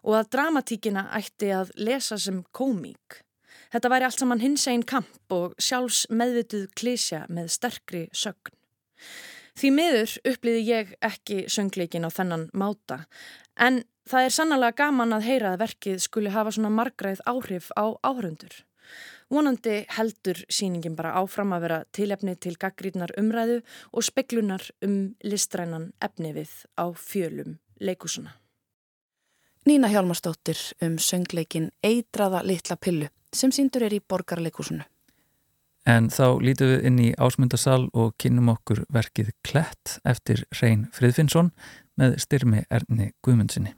[0.00, 3.20] og að dramatíkina ætti að lesa sem komík.
[3.72, 8.56] Þetta væri allt saman hins einn kamp og sjálfs meðvituð klísja með sterkri sögn.
[9.60, 13.02] Því miður uppliði ég ekki söngleikin á þennan máta
[13.60, 17.92] en það er sannlega gaman að heyra að verkið skuli hafa svona margræð áhrif á
[18.00, 18.54] áhörundur.
[19.28, 23.58] Vonandi heldur síningin bara áfram að vera tilefni til gaggríðnar umræðu
[23.92, 28.32] og speklunar um listrænan efni við á fjölum leikusuna.
[29.68, 34.88] Nína Hjálmarsdóttir um söngleikin Eidraða litla pillu sem síndur er í borgarleikusunu.
[35.88, 41.54] En þá lítum við inn í ásmundasal og kynum okkur verkið Klett eftir Reyn Friðfinnsson
[41.96, 43.74] með styrmi Erni Guðmundsinni.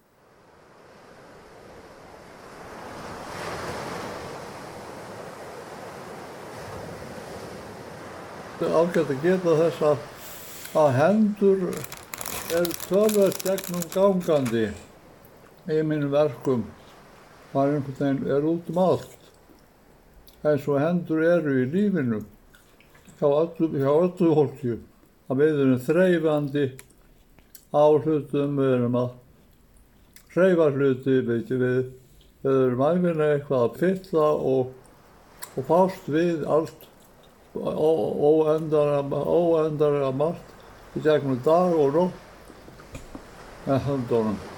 [8.63, 10.03] ágætt að geta þess að,
[10.79, 11.65] að hendur
[12.55, 14.69] er tölvöld gegnum gangandi
[15.67, 16.63] í mínum verkum.
[17.53, 19.22] Það er einhvern veginn er út um allt
[20.43, 22.21] eins og hendur eru í lífinu
[23.21, 24.79] hjá öllu, fólki.
[25.31, 26.65] Að við erum þreyfandi
[27.73, 29.11] á hlutum, við erum að
[30.35, 31.83] hreyfa hluti, veit ég við,
[32.43, 34.65] við erum æfinlega eitthvað að fylla og,
[35.55, 36.81] og fást við allt
[37.55, 39.03] óendarlega
[40.17, 40.49] margt
[40.97, 42.19] í gegnum dag og nótt
[43.67, 44.52] með höndunum.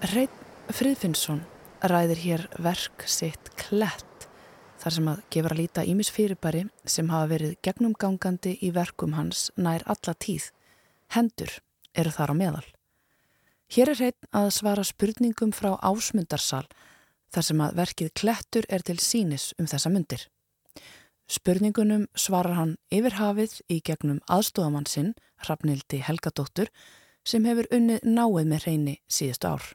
[0.00, 0.32] Reit
[0.72, 1.42] Friðfinnsson
[1.84, 4.24] ræðir hér verk sitt klett
[4.80, 9.50] þar sem að gefur að líta ímis fyrirbæri sem hafa verið gegnumgangandi í verkum hans
[9.60, 10.46] nær alla tíð.
[11.12, 11.52] Hendur
[11.92, 12.64] eru þar á meðal.
[13.68, 16.64] Hér er hreitn að svara spurningum frá ásmundarsal
[17.28, 20.24] þar sem að verkið klettur er til sínis um þessa myndir.
[21.28, 25.12] Spurningunum svarar hann yfir hafið í gegnum aðstofamann sinn,
[25.44, 26.72] Hrafnildi Helgadóttur,
[27.20, 29.68] sem hefur unnið náið með hreini síðust ár.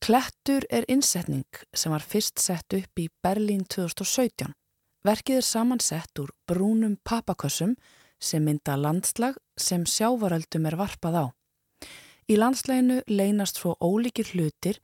[0.00, 1.44] Klettur er innsetning
[1.76, 4.54] sem var fyrst sett upp í Berlín 2017.
[5.04, 7.74] Verkið er samansett úr brúnum papakössum
[8.16, 11.24] sem mynda landslag sem sjávaröldum er varpað á.
[12.32, 14.78] Í landsleginu leynast svo ólíkir hlutir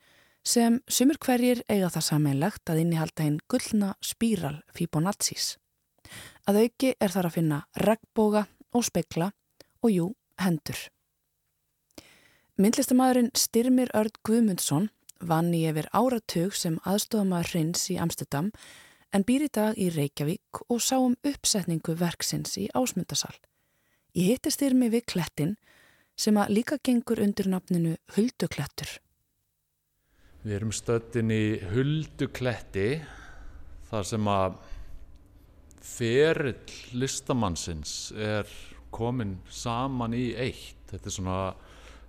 [0.45, 5.55] sem sumur hverjir eiga það sameinlegt að innihalda einn gullna spíral Fibonaccis.
[6.45, 8.45] Að auki er þar að finna regnboga
[8.77, 9.31] og spekla
[9.81, 10.11] og jú,
[10.45, 10.77] hendur.
[12.61, 18.51] Myndlistamæðurinn Styrmir Örd Guðmundsson vann í yfir áratug sem aðstofamæður hrins í Amsterdam
[19.15, 23.35] en býr í dag í Reykjavík og sá um uppsetningu verksins í ásmundasal.
[24.17, 25.57] Ég hitti Styrmi við klettin
[26.17, 28.89] sem að líka gengur undir nafninu Hulduklettur.
[30.47, 32.89] Við erum stöttin í Huldukletti
[33.91, 34.59] þar sem að
[35.87, 38.49] ferill listamannsins er
[38.95, 40.79] komin saman í eitt.
[40.91, 41.41] Þetta er svona,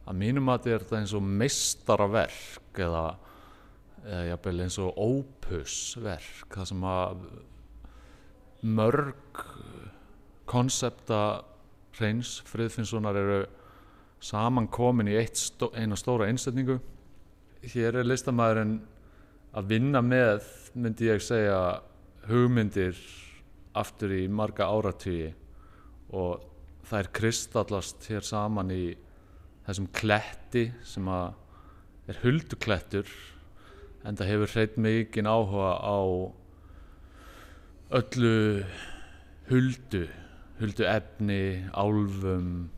[0.07, 3.05] að mínum að þetta er eins og meistaraverk eða,
[4.05, 6.47] eða jafnvel eins og ópusverk.
[6.53, 7.25] Það sem að
[8.77, 9.43] mörg
[10.47, 11.21] konsepta
[11.97, 13.39] hreins friðfinnssonar eru
[14.23, 16.79] saman komin í stó, eina stóra einsetningu.
[17.67, 18.77] Hér er listamæðurinn
[19.57, 20.45] að vinna með,
[20.77, 21.81] myndi ég segja,
[22.27, 22.97] hugmyndir
[23.77, 25.33] aftur í marga áratvíi
[26.15, 26.43] og
[26.87, 28.83] það er kristallast hér saman í
[29.67, 31.33] þessum kletti sem að
[32.07, 33.09] er hulduklettur
[34.07, 35.99] en það hefur hreitt mikinn áhuga á
[37.99, 38.63] öllu
[39.51, 40.07] huldu
[40.57, 42.69] huldu efni, álfum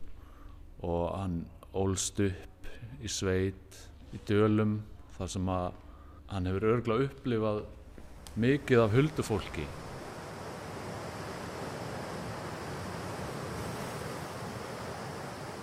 [0.84, 1.36] og hann
[1.76, 2.68] ólst upp
[3.00, 3.78] í sveit
[4.12, 4.80] í dölum
[5.16, 5.78] þar sem að
[6.32, 7.62] hann hefur örgla upplifað
[8.40, 9.64] mikið af huldufólki.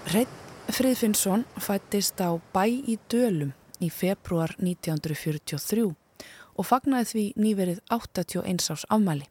[0.08, 0.37] Reit
[0.68, 8.84] Friðfinnsson fættist á bæ í Dölum í februar 1943 og fagnaði því nýverið 81 ás
[8.92, 9.30] afmæli.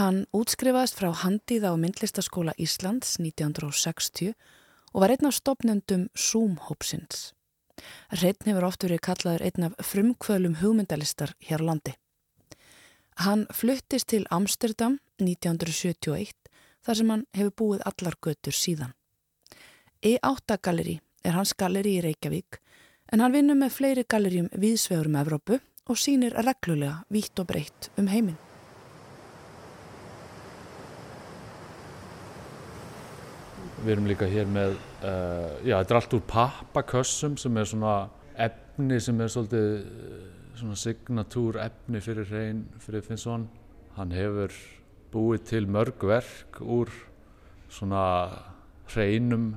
[0.00, 4.32] Hann útskrifaðist frá Handíða á myndlistaskóla Íslands 1960
[4.94, 7.30] og var einn af stopnendum Zoom-hópsins.
[8.08, 11.92] Reitn hefur oft verið kallaður einn af frumkvölum hugmyndalistar hér á landi.
[13.20, 16.32] Hann fluttist til Amsterdam 1971
[16.80, 18.96] þar sem hann hefur búið allar götur síðan.
[20.06, 22.60] E8 galleri er hans galleri í Reykjavík
[23.10, 25.56] en hann vinnur með fleiri gallerjum viðsvegurum Evrópu
[25.90, 28.36] og sínir reglulega vítt og breytt um heiminn.
[33.82, 37.98] Við erum líka hér með, uh, já þetta er allt úr pappakössum sem er svona
[38.46, 39.68] efni sem er svolítið
[40.56, 43.50] svona signatúr efni fyrir hrein fyrir Finnsson.
[43.98, 44.54] Hann hefur
[45.10, 46.94] búið til mörg verk úr
[47.66, 48.04] svona
[48.92, 49.56] hreinum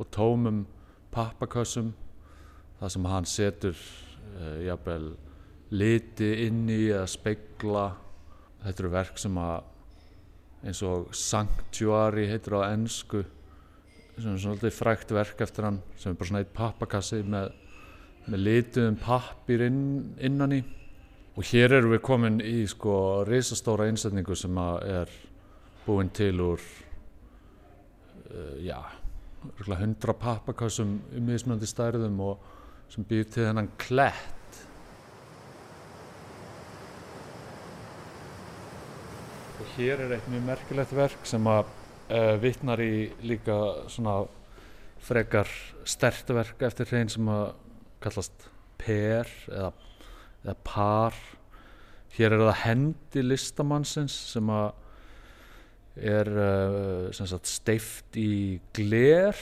[0.00, 0.64] og tómum
[1.12, 1.92] pappakössum
[2.80, 5.10] þar sem hann setur uh, jafnvel
[5.70, 7.84] liti inn í eða speigla
[8.64, 9.68] þetta eru verk sem að
[10.66, 13.22] eins og Sanctuary heitir á ennsku
[14.20, 17.54] sem er svona frækt verk eftir hann sem er bara svona eitt pappakassi með,
[18.28, 19.82] með lituðum pappir inn,
[20.20, 20.60] innan í.
[21.38, 25.14] Og hér erum við komin í sko risastóra einsetningu sem að er
[25.86, 26.60] búin til úr
[28.28, 28.76] uh, já
[29.80, 32.42] hundra pappakassum um mismunandi stærðum og
[32.90, 34.58] sem býr til þennan klett.
[39.60, 41.68] Og hér er eitt mjög merkilegt verk sem að
[42.10, 43.56] uh, vittnar í líka
[43.92, 44.24] svona
[45.00, 45.48] frekar
[45.88, 47.52] stertverk eftir hrein sem að
[48.02, 48.48] kallast
[48.80, 49.70] per eða,
[50.44, 51.16] eða par.
[52.16, 54.72] Hér er það hendi listamannsins sem að
[55.96, 59.36] er uh, sagt, steift í gler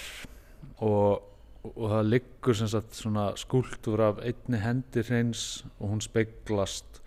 [0.85, 1.25] og,
[1.69, 3.03] og það liggur sagt,
[3.41, 7.03] skúltur af einni hendi hreins og hún speiklast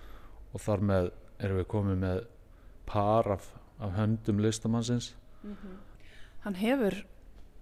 [0.51, 1.10] og þar með
[1.41, 2.21] erum við komið með
[2.89, 3.47] par af,
[3.80, 5.77] af höndum listamannsins mm -hmm.
[6.41, 7.06] Hann hefur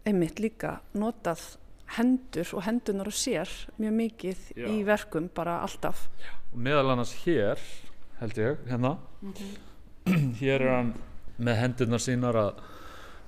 [0.06, 1.58] einmitt líka notað
[1.98, 4.68] hendur og hendunar og sér mjög mikið Já.
[4.68, 6.10] í verkum bara alltaf
[6.54, 7.60] og meðal annars hér
[8.20, 10.34] held ég, hérna mm -hmm.
[10.42, 10.94] hér er hann
[11.40, 12.62] með hendurnar sínar að,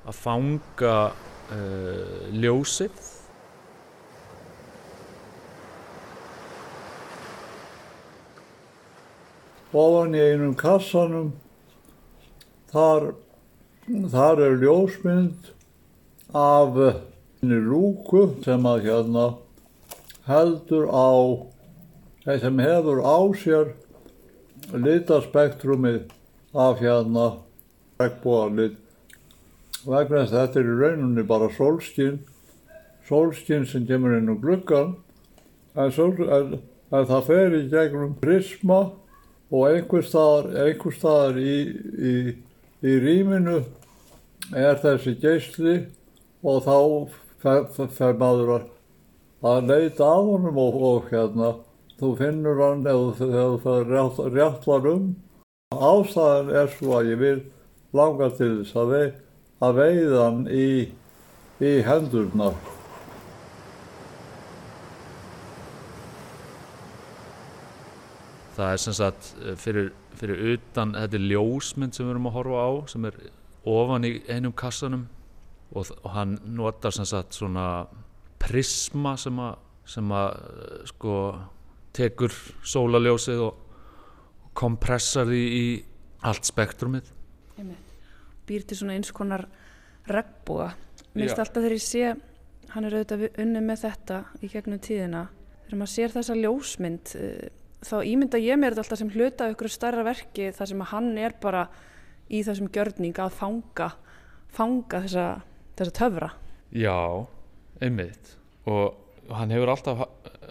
[0.06, 3.10] að fanga uh, ljósið.
[9.72, 11.32] Ofan í einum kassanum
[12.74, 13.14] þar,
[14.12, 15.54] þar er ljósmynd
[16.36, 16.76] af
[17.42, 19.30] henni lúku sem að hérna
[20.28, 21.12] heldur á
[22.26, 23.72] sem hefur á sér
[24.72, 26.12] litaspektrumið
[26.54, 27.26] af hérna
[28.02, 28.78] regnbóðarlit
[29.86, 32.20] vegna þess að þetta er í raununni bara sólskinn
[33.08, 34.96] sólskinn sem kemur inn á gluggan
[35.76, 36.60] en, sól, en,
[36.92, 38.82] en það fer í gegnum prisma
[39.52, 41.56] og einhver staðar, staðar í,
[42.12, 42.14] í,
[42.88, 43.58] í rýminu
[44.56, 45.76] er þessi geysli
[46.44, 46.78] og þá
[47.44, 48.70] fer, fer maður að,
[49.52, 51.52] að leita af honum og, og hérna
[52.00, 53.76] þú finnur hann eða þú
[54.32, 55.12] réttlar um.
[55.72, 57.38] Ástæðan er svo að ég vil
[57.96, 59.08] langar til þess að, vei,
[59.64, 60.68] að veiða hann í,
[61.62, 62.52] í hendurna.
[68.56, 72.68] Það er sem sagt eh, fyrir, fyrir utan, þetta ljósmynd sem við erum að horfa
[72.68, 73.18] á sem er
[73.72, 75.08] ofan í einum kassanum
[75.72, 77.86] og, og hann notar sem sagt svona
[78.42, 79.56] prisma sem að,
[79.88, 81.16] sem að eh, sko
[81.96, 83.58] tekur sólaljósið og
[84.56, 85.66] kompressar því í
[86.28, 87.10] allt spektrumið
[88.48, 89.46] Býr til svona eins konar
[90.10, 90.72] regnbúa.
[91.14, 92.14] Mér finnst alltaf þegar ég sé,
[92.74, 95.26] hann er auðvitað unni með þetta í gegnum tíðina.
[95.66, 97.46] Þegar maður sér þessa ljósmynd, uh,
[97.86, 101.12] þá ímynda ég mér þetta alltaf sem hluta af ykkur starra verki þar sem hann
[101.20, 101.66] er bara
[102.32, 103.92] í þessum gjörning að fanga,
[104.52, 105.28] fanga þessa,
[105.80, 106.32] þessa töfra.
[106.72, 107.28] Já,
[107.84, 108.38] einmitt
[108.70, 110.04] og hann hefur alltaf,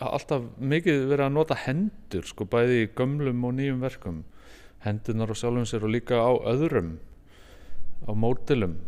[0.02, 4.20] alltaf mikið verið að nota hendur sko bæði í gömlum og nýjum verkum
[4.84, 6.96] hendunar á sjálfum sér og líka á öðrum
[8.06, 8.78] á mótilum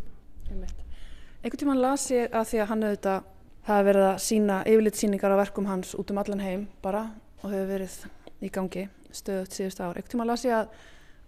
[1.43, 3.31] Einhvern tímann las ég að því að hann auðvitað
[3.67, 7.09] hafa verið að sína yfirleitt síningar á verkum hans út um allan heim bara
[7.43, 7.97] og hefur verið
[8.43, 9.97] í gangi stöðut síðust ár.
[9.97, 10.71] Einhvern tímann las ég að,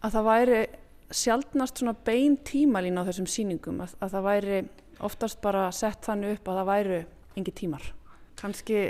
[0.06, 0.60] að það væri
[1.14, 4.62] sjaldnast svona bein tímalín á þessum síningum að, að það væri
[5.04, 7.00] oftast bara sett þannig upp að það væri
[7.38, 7.90] engi tímar.
[8.38, 8.80] Kanski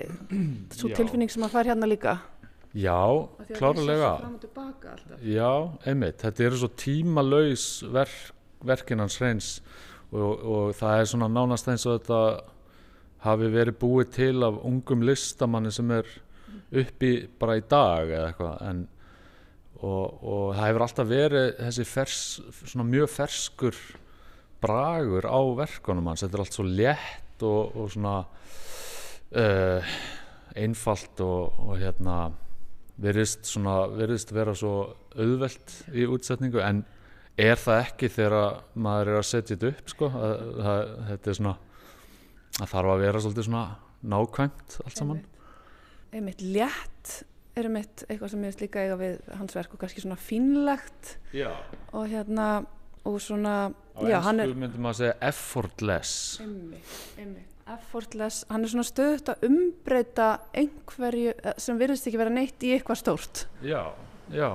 [0.76, 2.18] svo tilfinning sem að fær hérna líka.
[2.74, 4.14] Já, klárlega.
[5.22, 5.50] Já,
[5.86, 8.32] einmitt, þetta eru svo tímalaus verk,
[8.66, 9.50] verkin hans hreins
[10.10, 12.18] og, og það er svona nánast eins og þetta
[13.24, 16.10] hafi verið búið til af ungum listamanni sem er
[16.74, 18.82] uppi bara í dag eða eitthvað en
[19.84, 22.20] og, og það hefur alltaf verið þessi fers,
[22.64, 23.80] svona mjög ferskur
[24.64, 28.14] bragur á verkunum hans, þetta er allt svo létt og, og svona
[29.36, 29.94] uh,
[30.56, 32.16] einfalt og, og hérna
[33.02, 34.74] virðist svona virðist vera svo
[35.16, 36.84] auðvelt í útsetningu en
[37.40, 40.10] er það ekki þegar maður er að setja þetta upp sko?
[40.14, 41.54] Að, að, þetta er svona
[42.54, 43.64] það þarf að vera svolítið svona
[44.14, 45.22] nákvæmt allt saman.
[46.14, 47.14] Einmitt létt
[47.54, 51.16] er einmitt eitthvað sem ég veist líka eiga við hans verk og kannski svona fínlegt
[51.34, 51.50] Já.
[51.94, 52.48] og hérna
[53.04, 56.14] og svona, á er ennsku myndum að segja effortless.
[56.40, 58.44] Einmitt, einmitt, effortless.
[58.50, 63.00] Hann er svona stöðut að umbreyta einhverju eh, sem virðist ekki vera neitt í eitthvað
[63.00, 63.44] stórt.
[63.64, 63.82] Já,
[64.32, 64.50] já,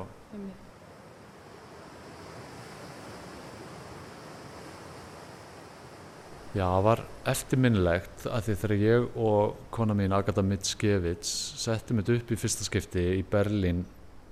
[6.53, 7.03] já, það var
[7.33, 12.67] eftirminnilegt að því þegar ég og kona mín Agatha Mitskevits settum þetta upp í fyrsta
[12.67, 13.85] skipti í Berlín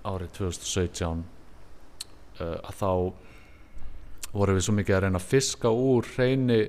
[0.08, 1.24] árið 2017
[2.42, 2.92] uh, að þá
[4.38, 6.60] vorum við svo mikið að reyna að fiska úr reyni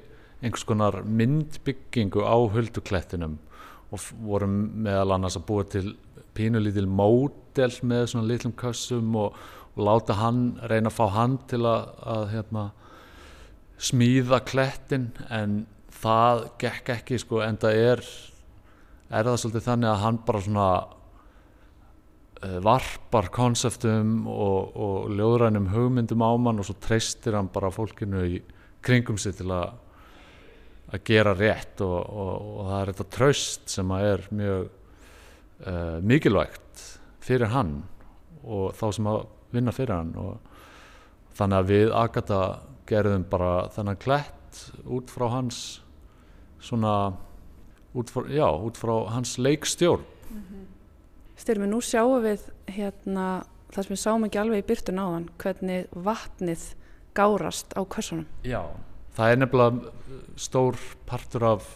[0.43, 3.39] einhvers konar myndbyggingu á hulduklettinum
[3.91, 5.95] og vorum meðal annars að búa til
[6.37, 9.39] pínulítil módel með svona litlum kössum og,
[9.75, 12.69] og láta hann reyna að fá hann til að, að hérna,
[13.79, 15.65] smíða klettin en
[15.99, 18.05] það gekk ekki sko en það er
[19.09, 20.69] er það svolítið þannig að hann bara svona
[22.45, 28.25] uh, varpar konseptum og, og ljóðrænum hugmyndum á mann og svo treystir hann bara fólkinu
[28.29, 28.43] í
[28.85, 29.73] kringum sig til að
[30.89, 35.99] að gera rétt og, og, og það er þetta tröst sem að er mjög uh,
[36.01, 36.85] mikilvægt
[37.25, 37.75] fyrir hann
[38.45, 40.39] og þá sem að vinna fyrir hann og
[41.37, 42.43] þannig að við Agatha
[42.89, 45.59] gerðum bara þennan klett út frá hans
[46.59, 46.95] svona
[47.95, 50.05] út frá, já, út frá hans leikstjórn.
[51.39, 55.93] Styrmi, nú sjáum við hérna það sem við sáum ekki alveg í byrtun áðan hvernig
[55.95, 56.65] vatnið
[57.17, 58.27] gárast á kössunum.
[58.47, 58.63] Já,
[59.19, 59.93] það er nefnilega
[60.39, 61.67] stór partur af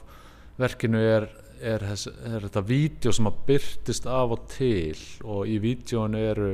[0.60, 1.26] verkinu er,
[1.58, 6.50] er, þess, er þetta vídeo sem að byrtist af og til og í vídeoinu eru,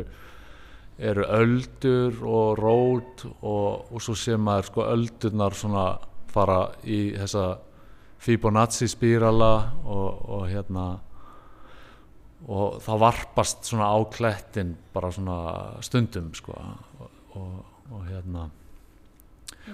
[0.99, 5.89] eru öldur og rót og, og svo sé maður sko öldurnar svona
[6.33, 7.49] fara í þessa
[8.19, 9.53] Fibonacci spírala
[9.87, 10.87] og, og hérna
[12.49, 15.39] og það varpast svona á klettin bara svona
[15.85, 17.53] stundum sko og,
[17.93, 18.49] og hérna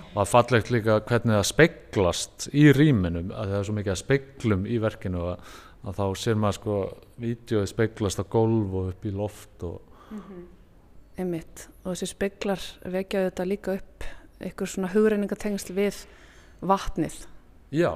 [0.00, 3.94] og það er fallegt líka hvernig það speglast í rýminu að það er svo mikið
[3.94, 6.80] að speglum í verkinu að, að þá sér maður sko
[7.24, 9.80] vídeoið speglast á gólf og upp í loft og
[11.18, 11.68] einmitt.
[11.84, 14.08] Og þessi speglar vekja þetta líka upp
[14.42, 16.02] eitthvað svona hugreiningatengsl við
[16.64, 17.22] vatnið.
[17.74, 17.92] Já,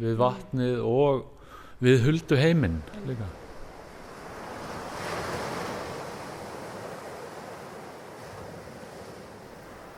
[0.00, 1.28] við vatnið og
[1.82, 3.28] við huldu heiminn líka.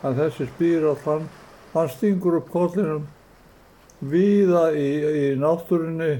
[0.05, 1.31] Að þessi spírall hann,
[1.75, 3.07] hann stingur upp kollinum
[4.05, 6.13] víða í, í náttúrinni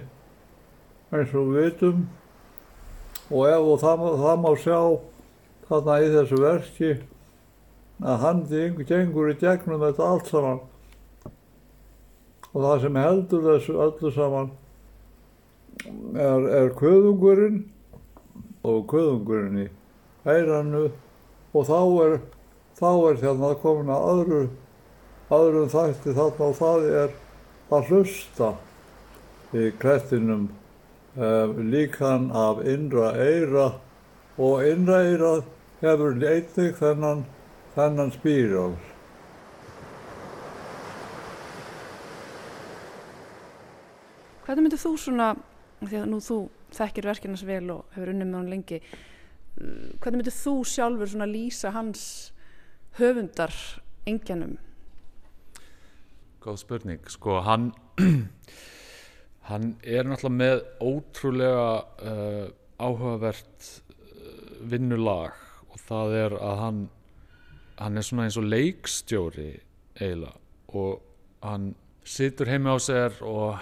[1.15, 2.05] eins og við vitum.
[3.31, 4.79] Og ef og það, það má sjá
[5.69, 6.91] þarna í þessu verki
[8.05, 10.61] að hann geng- gengur í gegnum þetta allt saman.
[12.55, 14.51] Og það sem heldur þessu öllu saman
[16.15, 17.63] er, er köðungurinn
[18.65, 19.71] og köðungurinn í
[20.25, 20.85] heyranu
[21.55, 22.15] og þá er
[22.79, 24.43] þá er hérna komin að öðru,
[25.35, 27.17] aðrum þætti þarna og það er
[27.75, 28.51] að hlusta
[29.55, 30.49] í klættinum um,
[31.17, 33.69] eh, líkan af innra eira
[34.39, 35.33] og innra eira
[35.85, 37.23] hefur leitið þennan,
[37.77, 38.75] þennan spíral.
[44.45, 45.31] Hvernig myndir þú svona,
[45.81, 46.39] því að nú þú
[46.75, 51.15] þekkir verkinn hans vel og hefur unnið með hann lengi, eh, hvernig myndir þú sjálfur
[51.15, 52.05] svona lýsa hans
[52.99, 53.55] höfundar
[54.07, 54.59] engjanum?
[56.45, 57.71] Góð spurning, sko hann
[59.49, 61.69] hann er náttúrulega með ótrúlega
[62.05, 62.45] uh,
[62.81, 65.39] áhugavert uh, vinnulag
[65.73, 66.83] og það er að hann
[67.79, 69.49] hann er svona eins og leikstjóri
[69.99, 70.37] eiginlega
[70.75, 71.01] og
[71.45, 71.73] hann
[72.05, 73.59] situr heimi á sér og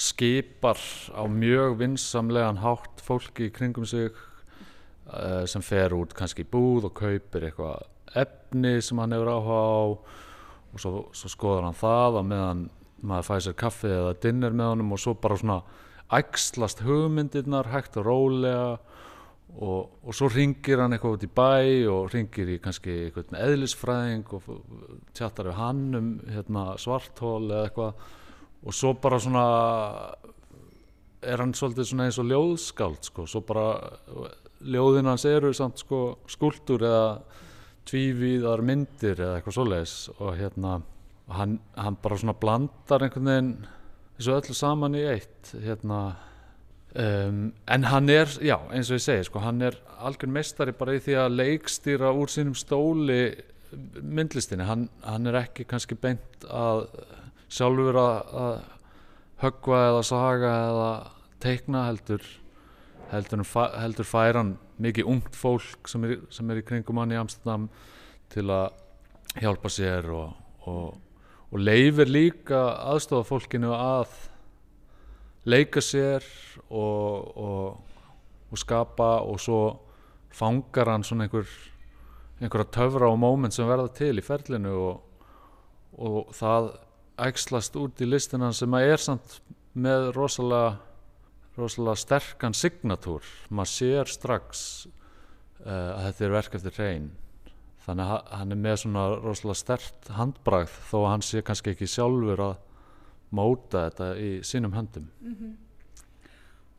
[0.00, 0.80] skipar
[1.12, 4.10] á mjög vinsamlegan hátt fólki kringum sig
[5.12, 7.82] uh, sem fer út kannski í búð og kaupir eitthvað
[8.20, 9.82] efni sem hann hefur áhuga á
[10.70, 12.64] og svo, svo skoðar hann það að meðan
[13.00, 15.60] maður fæði sér kaffi eða dinner með honum og svo bara svona
[16.20, 18.64] ægslast hugmyndirnar hægt og rólega
[19.58, 21.52] og, og svo ringir hann eitthvað út í bæ
[21.90, 24.48] og ringir í kannski eitthvað eðlisfræðing og
[25.16, 28.04] tjattar við hann um hérna, svarthól eða eitthvað.
[28.60, 29.44] Og svo bara svona
[31.24, 33.66] er hann svolítið svona eins og ljóðskáld sko, svo bara
[34.60, 37.04] ljóðin hans eru samt sko skúldur eða
[37.90, 40.78] tvívíðar myndir eða eitthvað svoleiðis og hérna
[41.34, 43.52] hann, hann bara svona blandar einhvern veginn
[44.16, 46.00] þessu öllu saman í eitt hérna
[46.94, 50.96] um, en hann er, já eins og ég segi sko, hann er algjör meistari bara
[50.96, 53.22] í því að leikstýra úr sínum stóli
[54.02, 56.86] myndlistinni, hann, hann er ekki kannski beint að
[57.50, 58.54] sjálfur að, að
[59.44, 60.90] höggva eða saga eða
[61.42, 62.26] teikna heldur
[63.10, 67.68] heldur, heldur færan mikið ungt fólk sem er, sem er í kringum hann í Amsterdam
[68.32, 68.72] til að
[69.40, 70.32] hjálpa sér og,
[70.68, 70.96] og,
[71.50, 72.60] og leifir líka
[72.90, 74.14] aðstofa fólkinu að
[75.48, 76.26] leika sér
[76.68, 77.36] og,
[78.50, 79.60] og skapa og svo
[80.34, 81.48] fangar hann svona einhver
[82.40, 84.74] einhverja töfra og móment sem verða til í ferlinu
[86.00, 86.70] og það
[87.20, 89.40] ægslast út í listina sem að er samt
[89.76, 90.78] með rosalega
[91.58, 94.64] rosalega sterkan signatúr maður sér strax
[95.64, 97.08] uh, að þetta er verk eftir hrein.
[97.80, 101.88] Þannig að hann er með svona rosalega stert handbragð þó að hann sé kannski ekki
[101.90, 102.54] sjálfur að
[103.34, 105.08] móta þetta í sínum höndum.
[105.20, 105.56] Mm -hmm.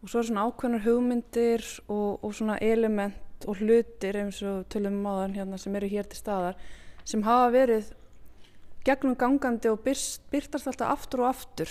[0.02, 5.02] og svo er svona ákveðnar hugmyndir og, og svona element og hlutir eins og tölum
[5.02, 6.56] máðan hérna sem eru hér til staðar
[7.04, 7.94] sem hafa verið
[8.86, 11.70] gegnum gangandi og byrst, byrtast alltaf aftur og aftur.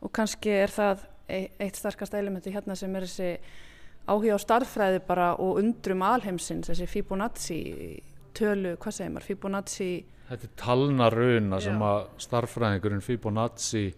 [0.00, 3.32] Og kannski er það eitt starkast elementi hérna sem er þessi
[4.10, 7.60] áhuga á starffræði bara og undrum alheimsins, þessi Fibonacci
[8.36, 9.90] tölu, hvað segir maður, Fibonacci
[10.30, 13.88] Þetta er talnaruna sem að starffræðingurinn Fibonacci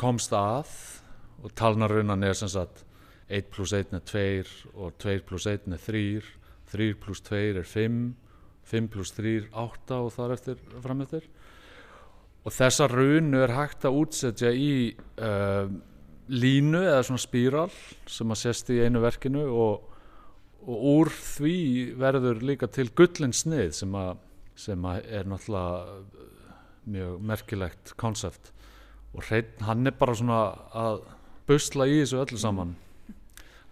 [0.00, 0.72] komst að
[1.44, 2.82] og talnarunan er sem sagt
[3.28, 6.02] 1 pluss 1 er 2 og 2 pluss 1 er 3
[6.72, 8.00] 3 pluss 2 er 5
[8.66, 11.26] 5 pluss 3 er 8 og þar eftir framöftir
[12.46, 14.72] og þessa runu er hægt að útsetja í
[15.18, 15.66] uh,
[16.28, 17.68] línu eða svona spíral
[18.10, 19.84] sem að sést í einu verkinu og,
[20.66, 21.58] og úr því
[21.98, 23.98] verður líka til gullin snið sem
[24.56, 26.24] sem að er náttúrulega
[26.86, 28.52] mjög merkilegt konsept
[29.16, 30.40] og hrein, hann er bara svona
[30.76, 31.00] að
[31.48, 32.74] busla í þessu öllu saman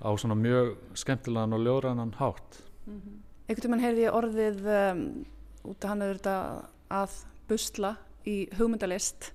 [0.04, 3.20] á svona mjög skemmtilegan og ljóðræðan hátt mm -hmm.
[3.48, 5.26] Ekkert um hann heyrði orðið um,
[5.64, 7.10] út af hann þetta að
[7.48, 7.96] busla
[8.26, 9.32] í hugmyndalist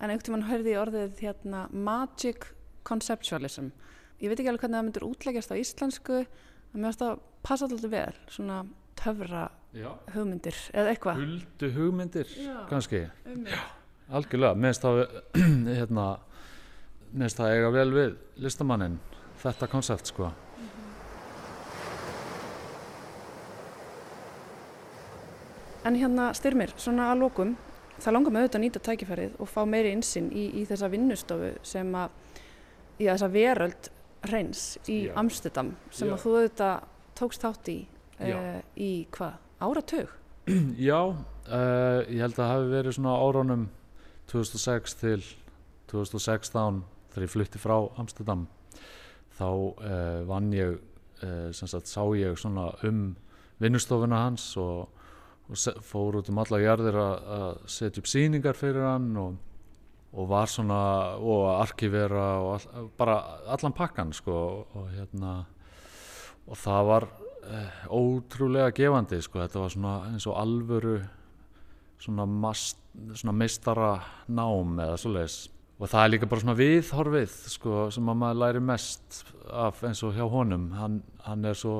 [0.00, 2.46] en ekkert um hann heyrði orðið hérna magic
[2.90, 3.70] conceptualism
[4.20, 6.26] ég veit ekki alveg hvernig það myndur útleggjast á íslensku en
[6.74, 8.58] mér finnst það passa alltaf vel svona
[9.00, 9.90] töfra Já.
[10.14, 12.56] hugmyndir eða eitthvað huldu hugmyndir Já.
[12.70, 13.62] kannski Já,
[14.10, 15.00] algjörlega, mér finnst það
[15.78, 16.06] hérna,
[17.38, 18.14] það eiga vel við
[18.44, 19.00] listamannin,
[19.42, 20.68] þetta koncept sko -hmm.
[25.84, 27.56] En hérna styrmir, svona að lókum
[28.00, 31.52] það langar með auðvitað að nýta tækifærið og fá meiri insinn í, í þessa vinnustofu
[31.62, 32.10] sem að
[33.00, 33.90] í þessa veröld
[34.28, 35.14] hreins í Já.
[35.20, 36.14] Amsterdam sem Já.
[36.14, 36.88] að þú auðvitað
[37.20, 37.78] tókst þátt í
[38.20, 39.38] uh, í hvað?
[39.60, 40.14] Áratug?
[40.90, 43.66] Já, uh, ég held að það hefði verið svona áránum
[44.30, 45.18] 2006 til
[45.90, 48.46] 2016 þegar ég flytti frá Amsterdam
[49.40, 50.78] þá uh, vann ég
[51.52, 53.10] sem sagt sá ég svona um
[53.60, 54.86] vinnustofuna hans og,
[55.52, 59.34] og fór út um alla jarðir að setja upp síningar fyrir hann og
[60.10, 60.80] og var svona
[61.18, 64.36] og arkivera og all, bara allan pakkan sko
[64.74, 65.44] og hérna
[66.50, 67.06] og það var
[67.46, 70.98] eh, ótrúlega gefandi sko þetta var svona eins og alvöru
[72.00, 72.78] svona, mast,
[73.14, 73.94] svona meistara
[74.28, 75.40] nám eða svo leiðis
[75.80, 80.02] og það er líka bara svona viðhorfið sko sem að maður læri mest af eins
[80.04, 80.68] og hjá honum.
[80.76, 81.76] Hann, hann er svo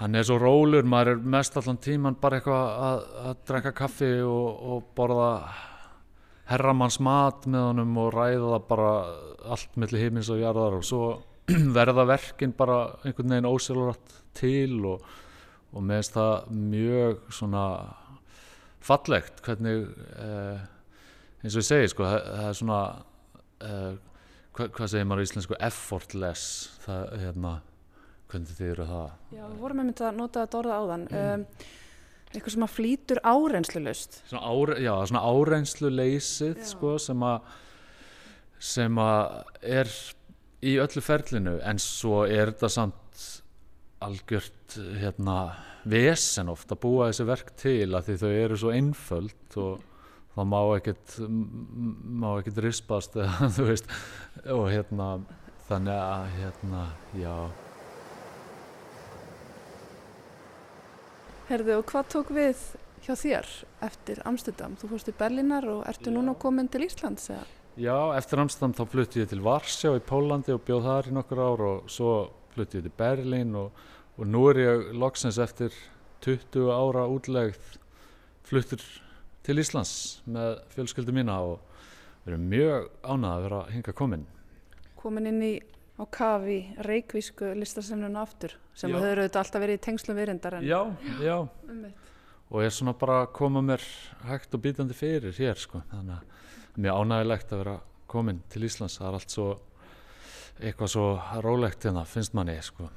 [0.00, 4.10] hann er svo rólur, maður er mest allan tíman bara eitthvað að, að drekka kaffi
[4.26, 5.28] og, og borða
[6.50, 8.92] herramanns mat með honum og ræða það bara
[9.54, 11.02] allt mellir heimins og jarðar og svo
[11.76, 15.04] verða verkin bara einhvern veginn ósjálfrætt til og,
[15.72, 17.66] og meðist það mjög svona
[18.84, 19.86] fallegt hvernig
[20.20, 20.64] eh,
[21.44, 22.80] eins og ég segi sko það, er svona
[23.64, 23.94] eh,
[24.56, 25.56] hvað, hvað segir maður í íslensku?
[25.68, 26.50] Effortless
[26.84, 27.54] það hérna
[28.30, 29.16] hvernig þið eru það?
[29.34, 31.06] Já, við vorum einmitt að nota þetta orða áðan.
[31.20, 31.46] Um,
[32.38, 36.66] eitthvað sem að flýtur áreynslulust svona, áre, já, svona áreynslu leysið Já.
[36.72, 37.54] sko, sem að
[38.64, 39.40] sem að
[39.80, 39.90] er
[40.64, 43.24] í öllu ferlinu en svo er þetta samt
[44.04, 45.38] algjört hérna
[45.88, 49.82] vesen oft að búa þessi verk til að því þau eru svo einföld og
[50.34, 53.92] það má ekkert má ekkert rispast eða þú veist
[54.54, 55.10] og hérna
[55.68, 56.86] þannig að hérna
[57.20, 57.36] já
[61.44, 62.60] Herðu, og hvað tók við
[63.04, 63.48] hjá þér
[63.84, 64.78] eftir Amsterdam?
[64.80, 66.14] Þú fórst til Berlínar og ertu Já.
[66.14, 67.26] núna komin til Íslands?
[67.28, 67.44] Eða?
[67.76, 71.42] Já, eftir Amsterdam þá flutti ég til Varsjá í Pólandi og bjóð þar í nokkur
[71.44, 72.14] ár og svo
[72.54, 73.76] flutti ég til Berlín og,
[74.16, 75.76] og nú er ég loksins eftir
[76.24, 77.60] 20 ára útlegð
[78.48, 78.80] fluttur
[79.44, 81.58] til Íslands með fjölskyldu mína og
[82.24, 84.24] við erum mjög ánað að vera hinga komin.
[84.96, 85.54] Komin inn í
[85.94, 88.96] á kafi reikvísku listarsemluna aftur sem Já.
[88.98, 90.80] höfður auðvitað alltaf verið í tengslum virindar en Já,
[91.22, 91.36] já,
[91.68, 92.10] Einmitt.
[92.50, 93.84] og er svona bara að koma mér
[94.26, 97.76] hægt og býtandi fyrir hér sko, þannig að mjög ánægilegt að vera
[98.10, 99.46] komin til Íslands, það er allt svo
[100.60, 101.06] eitthvað svo
[101.42, 102.90] rólegt hérna, finnst manni sko.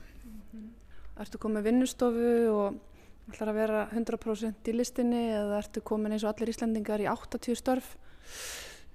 [1.18, 2.82] Ertu komin með vinnustofu og
[3.32, 7.58] ætlar að vera 100% í listinni eða ertu komin eins og allir Íslendingar í 80
[7.58, 7.96] störf?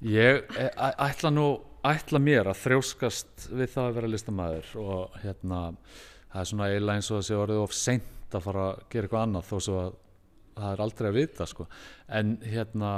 [0.03, 1.47] Ég e- ætla nú,
[1.87, 5.61] ætla mér að þrjóskast við það að vera listamæður og hérna,
[6.33, 9.27] það er svona eiginlega eins og þessi orðið of seint að fara að gera eitthvað
[9.27, 9.93] annað þó svo að
[10.57, 11.67] það er aldrei að vita sko.
[12.19, 12.91] En hérna,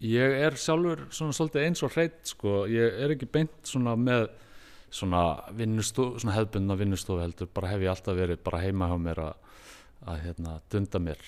[0.00, 4.28] ég er sjálfur svona svolítið eins og hreitt sko, ég er ekki beint svona með
[4.96, 5.22] svona
[5.58, 9.52] vinnustofu, svona hefbundna vinnustofu heldur, bara hef ég alltaf verið bara heima hjá mér að,
[10.08, 11.22] að hérna, dunda mér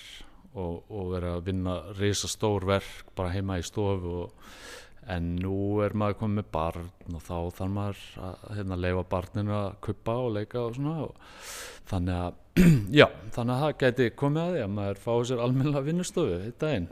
[0.55, 4.53] og, og vera að vinna risa stór verk bara heima í stofu og
[5.09, 9.55] en nú er maður komið með barn og þá þarf maður að hérna, leifa barninu
[9.57, 11.15] að kuppa og leika og svona og
[11.89, 12.37] þannig að
[12.99, 16.73] já, þannig að það geti komið að því að maður fái sér almennilega vinnustofu þetta
[16.75, 16.87] einn.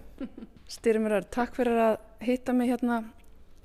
[0.68, 1.98] Styrmur takk fyrir að
[2.28, 3.02] hitta mig hérna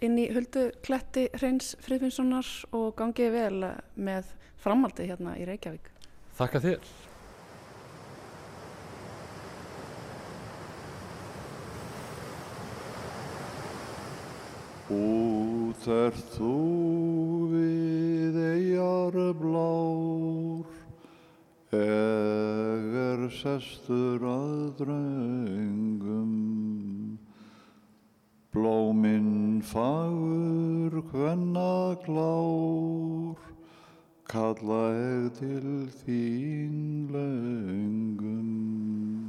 [0.03, 5.88] inn í huldu kletti Hreins Friðfinnssonar og gangið vel með framaldi hérna í Reykjavík.
[6.38, 6.92] Þakka þér.
[14.93, 16.57] Út er þú
[17.53, 20.68] við eigjar blár,
[21.78, 26.36] eger sestur að drengum.
[28.53, 33.40] Blóminn fagur hvenna glár,
[34.28, 39.21] kalla ég til þín löngum.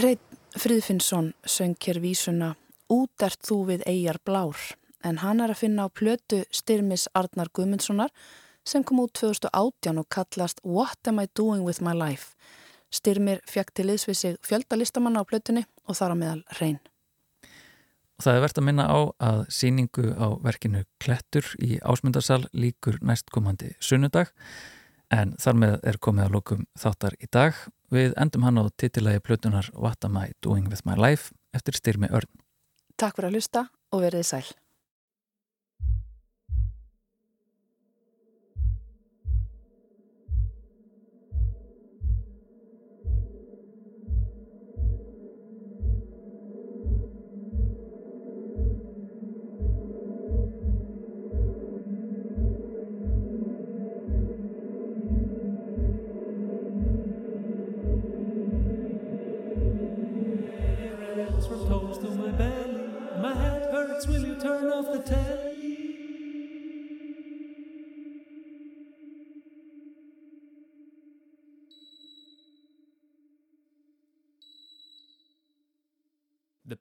[0.00, 2.54] Hreinn Friðfinnsson söng hér vísuna
[2.88, 4.56] Út ert þú við eigjar blár
[5.04, 8.08] en hann er að finna á plötu styrmis Arnar Guðmundssonar
[8.64, 12.32] sem kom út 2018 og kallast What am I doing with my life?
[12.88, 16.78] Styrmir fekk til liðs við sig fjöldalistamanna á plötunni og þar á meðal Hreinn.
[18.16, 23.02] Og það er verðt að minna á að síningu á verkinu Klettur í ásmundarsal líkur
[23.04, 24.32] næstkomandi sunnudag
[25.12, 27.60] en þar með er komið að lókum þáttar í dag.
[27.90, 32.10] Við endum hann á titilagi plötunar What am I doing with my life eftir styrmi
[32.14, 32.30] örn.
[32.96, 34.46] Takk fyrir að hlusta og verið sæl.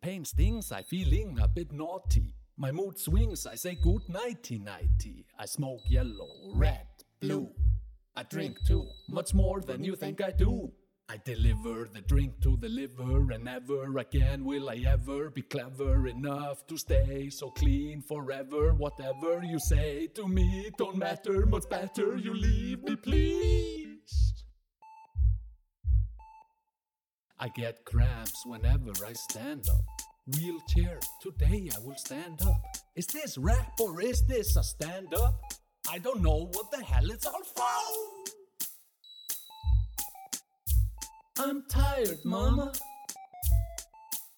[0.10, 2.34] Pain stings, I feeling a bit naughty.
[2.58, 5.28] My mood swings, I say good nighty nighty.
[5.38, 6.88] I smoke yellow, red,
[7.22, 7.52] blue.
[8.16, 10.72] I drink too, much more than you think I do.
[11.10, 16.08] I deliver the drink to the liver, and never again will I ever be clever
[16.08, 18.74] enough to stay so clean forever.
[18.74, 23.89] Whatever you say to me don't matter, much better you leave me, please.
[27.42, 29.86] I get cramps whenever I stand up.
[30.28, 32.62] Wheelchair, today I will stand up.
[32.98, 35.42] Is this rap or is this a stand up?
[35.90, 37.64] I don't know what the hell it's all for.
[41.38, 42.74] I'm tired, mama.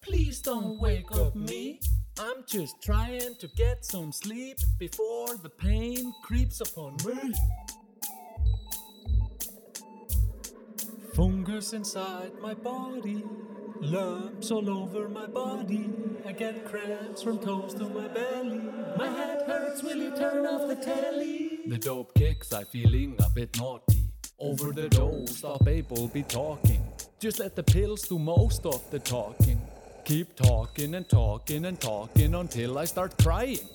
[0.02, 1.80] Please don't wake up me.
[2.20, 7.34] I'm just trying to get some sleep before the pain creeps upon me.
[11.14, 13.22] Fungus inside my body,
[13.80, 15.90] lumps all over my body.
[16.24, 18.62] I get cramps from toes to my belly.
[18.96, 21.60] My head hurts, will you turn off the telly?
[21.66, 24.08] The dope kicks, I feeling a bit naughty.
[24.38, 26.82] Over the dose, stop able be talking.
[27.20, 29.60] Just let the pills do most of the talking.
[30.06, 33.68] Keep talking and talking and talking until I start crying.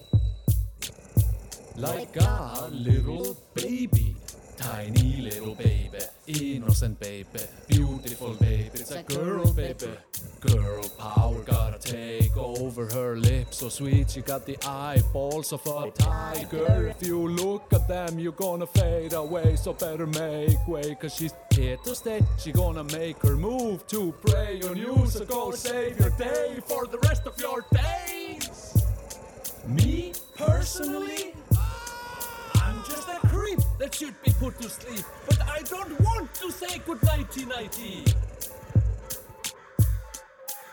[1.75, 4.15] Like a little baby.
[4.57, 7.27] Tiny little baby, innocent baby,
[7.67, 9.91] beautiful baby, it's a girl baby.
[10.39, 15.91] Girl power gotta take over her lips so sweet, she got the eyeballs of a
[15.91, 16.87] tiger.
[16.87, 21.33] If you look at them, you're gonna fade away, so better make way, cause she's
[21.53, 22.21] here to stay.
[22.39, 26.87] She gonna make her move to prey on you, so go save your day for
[26.87, 28.83] the rest of your days.
[29.67, 31.33] Me, personally,
[33.79, 38.05] that should be put to sleep, but I don't want to say good nighty nighty.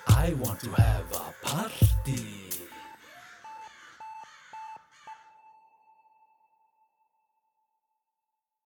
[0.08, 2.53] I want to have a party.